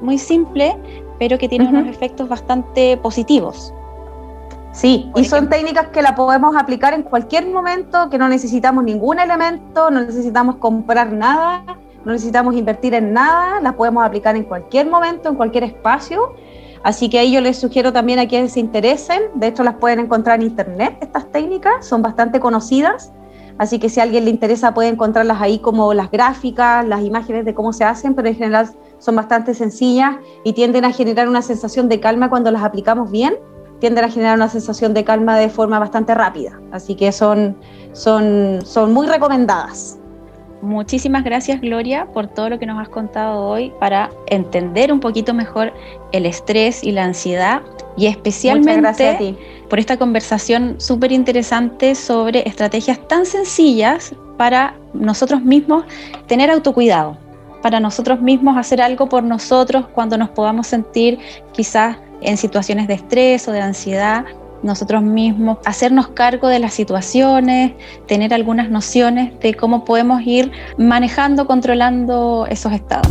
muy, 0.00 0.18
simple, 0.18 0.76
pero 1.18 1.38
que 1.38 1.48
tiene 1.48 1.68
unos 1.68 1.86
efectos 1.88 2.28
bastante 2.28 2.96
positivos. 2.96 3.72
Sí, 4.72 5.10
y 5.16 5.24
son 5.24 5.48
técnicas 5.48 5.88
que 5.88 6.02
la 6.02 6.14
podemos 6.14 6.54
aplicar 6.54 6.92
en 6.92 7.02
cualquier 7.02 7.46
momento, 7.46 8.10
que 8.10 8.18
no 8.18 8.28
necesitamos 8.28 8.84
ningún 8.84 9.18
elemento, 9.18 9.90
no 9.90 10.02
necesitamos 10.02 10.56
comprar 10.56 11.12
nada, 11.12 11.64
no 12.04 12.12
necesitamos 12.12 12.54
invertir 12.54 12.92
en 12.94 13.14
nada, 13.14 13.60
las 13.60 13.74
podemos 13.74 14.04
aplicar 14.04 14.36
en 14.36 14.44
cualquier 14.44 14.86
momento, 14.86 15.30
en 15.30 15.34
cualquier 15.34 15.64
espacio. 15.64 16.34
Así 16.82 17.08
que 17.08 17.18
ahí 17.18 17.32
yo 17.32 17.40
les 17.40 17.58
sugiero 17.58 17.92
también 17.92 18.18
a 18.18 18.28
quienes 18.28 18.52
se 18.52 18.60
interesen, 18.60 19.22
de 19.34 19.48
hecho 19.48 19.64
las 19.64 19.74
pueden 19.74 19.98
encontrar 19.98 20.40
en 20.40 20.46
internet, 20.46 20.96
estas 21.00 21.30
técnicas 21.32 21.86
son 21.86 22.02
bastante 22.02 22.38
conocidas, 22.38 23.12
así 23.58 23.78
que 23.78 23.88
si 23.88 24.00
a 24.00 24.02
alguien 24.02 24.24
le 24.24 24.30
interesa 24.30 24.74
puede 24.74 24.88
encontrarlas 24.88 25.40
ahí 25.40 25.58
como 25.58 25.94
las 25.94 26.10
gráficas, 26.10 26.86
las 26.86 27.02
imágenes 27.02 27.44
de 27.44 27.54
cómo 27.54 27.72
se 27.72 27.84
hacen, 27.84 28.14
pero 28.14 28.28
en 28.28 28.34
general 28.34 28.70
son 28.98 29.16
bastante 29.16 29.54
sencillas 29.54 30.16
y 30.44 30.52
tienden 30.52 30.84
a 30.84 30.92
generar 30.92 31.28
una 31.28 31.42
sensación 31.42 31.88
de 31.88 32.00
calma 32.00 32.30
cuando 32.30 32.50
las 32.50 32.62
aplicamos 32.62 33.10
bien 33.10 33.34
tienden 33.78 34.04
a 34.04 34.08
generar 34.08 34.36
una 34.36 34.48
sensación 34.48 34.94
de 34.94 35.04
calma 35.04 35.36
de 35.36 35.48
forma 35.48 35.78
bastante 35.78 36.14
rápida. 36.14 36.58
Así 36.72 36.94
que 36.94 37.12
son, 37.12 37.56
son, 37.92 38.60
son 38.64 38.92
muy 38.92 39.06
recomendadas. 39.06 39.98
Muchísimas 40.62 41.22
gracias 41.22 41.60
Gloria 41.60 42.08
por 42.12 42.28
todo 42.28 42.48
lo 42.48 42.58
que 42.58 42.64
nos 42.64 42.80
has 42.80 42.88
contado 42.88 43.46
hoy 43.46 43.72
para 43.78 44.10
entender 44.28 44.90
un 44.90 45.00
poquito 45.00 45.34
mejor 45.34 45.72
el 46.12 46.24
estrés 46.24 46.82
y 46.82 46.92
la 46.92 47.04
ansiedad 47.04 47.60
y 47.96 48.06
especialmente 48.06 49.36
por 49.68 49.78
esta 49.78 49.96
conversación 49.96 50.76
súper 50.78 51.12
interesante 51.12 51.94
sobre 51.94 52.46
estrategias 52.46 52.98
tan 53.08 53.26
sencillas 53.26 54.14
para 54.36 54.76
nosotros 54.92 55.42
mismos 55.42 55.84
tener 56.26 56.50
autocuidado, 56.50 57.16
para 57.62 57.80
nosotros 57.80 58.20
mismos 58.20 58.56
hacer 58.56 58.80
algo 58.80 59.08
por 59.08 59.22
nosotros 59.22 59.86
cuando 59.94 60.18
nos 60.18 60.28
podamos 60.30 60.66
sentir 60.66 61.18
quizás 61.52 61.96
en 62.20 62.36
situaciones 62.36 62.86
de 62.86 62.94
estrés 62.94 63.48
o 63.48 63.52
de 63.52 63.60
ansiedad, 63.60 64.24
nosotros 64.62 65.02
mismos 65.02 65.58
hacernos 65.64 66.08
cargo 66.08 66.48
de 66.48 66.58
las 66.58 66.74
situaciones, 66.74 67.72
tener 68.06 68.34
algunas 68.34 68.70
nociones 68.70 69.38
de 69.40 69.54
cómo 69.54 69.84
podemos 69.84 70.22
ir 70.22 70.50
manejando, 70.78 71.46
controlando 71.46 72.46
esos 72.50 72.72
estados. 72.72 73.08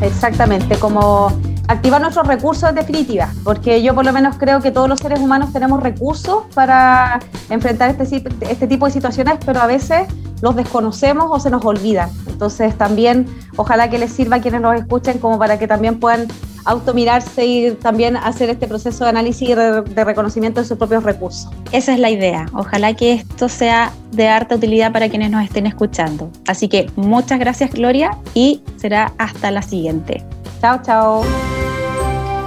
Exactamente, 0.00 0.78
como 0.78 1.28
activar 1.68 2.00
nuestros 2.00 2.26
recursos 2.26 2.68
en 2.68 2.74
definitiva, 2.74 3.28
porque 3.44 3.82
yo 3.82 3.94
por 3.94 4.04
lo 4.04 4.12
menos 4.12 4.36
creo 4.38 4.60
que 4.60 4.70
todos 4.70 4.88
los 4.88 4.98
seres 4.98 5.20
humanos 5.20 5.52
tenemos 5.52 5.82
recursos 5.82 6.44
para 6.54 7.20
enfrentar 7.48 7.90
este, 7.90 8.22
este 8.48 8.66
tipo 8.66 8.86
de 8.86 8.92
situaciones, 8.92 9.38
pero 9.44 9.60
a 9.60 9.66
veces 9.66 10.08
los 10.40 10.56
desconocemos 10.56 11.26
o 11.30 11.38
se 11.38 11.50
nos 11.50 11.64
olvidan. 11.64 12.10
Entonces 12.26 12.76
también 12.76 13.26
ojalá 13.56 13.90
que 13.90 13.98
les 13.98 14.12
sirva 14.12 14.36
a 14.36 14.40
quienes 14.40 14.60
nos 14.62 14.74
escuchen 14.74 15.18
como 15.18 15.38
para 15.38 15.58
que 15.58 15.68
también 15.68 16.00
puedan 16.00 16.26
automirarse 16.70 17.44
y 17.44 17.72
también 17.72 18.16
hacer 18.16 18.48
este 18.48 18.68
proceso 18.68 19.04
de 19.04 19.10
análisis 19.10 19.48
y 19.48 19.54
de 19.54 20.04
reconocimiento 20.04 20.60
de 20.60 20.66
sus 20.66 20.78
propios 20.78 21.02
recursos. 21.02 21.50
Esa 21.72 21.92
es 21.92 21.98
la 21.98 22.10
idea. 22.10 22.46
Ojalá 22.54 22.94
que 22.94 23.12
esto 23.12 23.48
sea 23.48 23.92
de 24.12 24.28
harta 24.28 24.54
utilidad 24.54 24.92
para 24.92 25.08
quienes 25.08 25.30
nos 25.30 25.44
estén 25.44 25.66
escuchando. 25.66 26.30
Así 26.46 26.68
que 26.68 26.88
muchas 26.94 27.38
gracias 27.40 27.72
Gloria 27.72 28.16
y 28.34 28.62
será 28.76 29.12
hasta 29.18 29.50
la 29.50 29.62
siguiente. 29.62 30.24
Chao, 30.60 30.80
chao. 30.82 31.24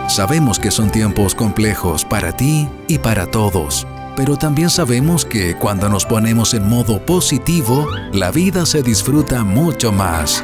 Sabemos 0.08 0.58
que 0.60 0.72
son 0.72 0.90
tiempos 0.90 1.36
complejos 1.36 2.06
para 2.06 2.36
ti 2.38 2.70
y 2.88 3.00
para 3.00 3.30
todos, 3.30 3.88
pero 4.16 4.38
también 4.38 4.70
sabemos 4.70 5.26
que 5.26 5.56
cuando 5.58 5.90
nos 5.90 6.06
ponemos 6.06 6.54
en 6.54 6.70
modo 6.70 7.06
positivo, 7.06 7.88
la 8.14 8.32
vida 8.32 8.66
se 8.66 8.84
disfruta 8.84 9.44
mucho 9.44 9.92
más. 9.92 10.44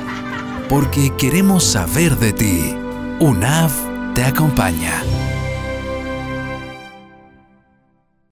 Porque 0.68 1.12
queremos 1.18 1.64
saber 1.64 2.18
de 2.18 2.34
ti. 2.34 2.89
UNAV 3.22 4.14
te 4.16 4.24
acompaña. 4.24 5.04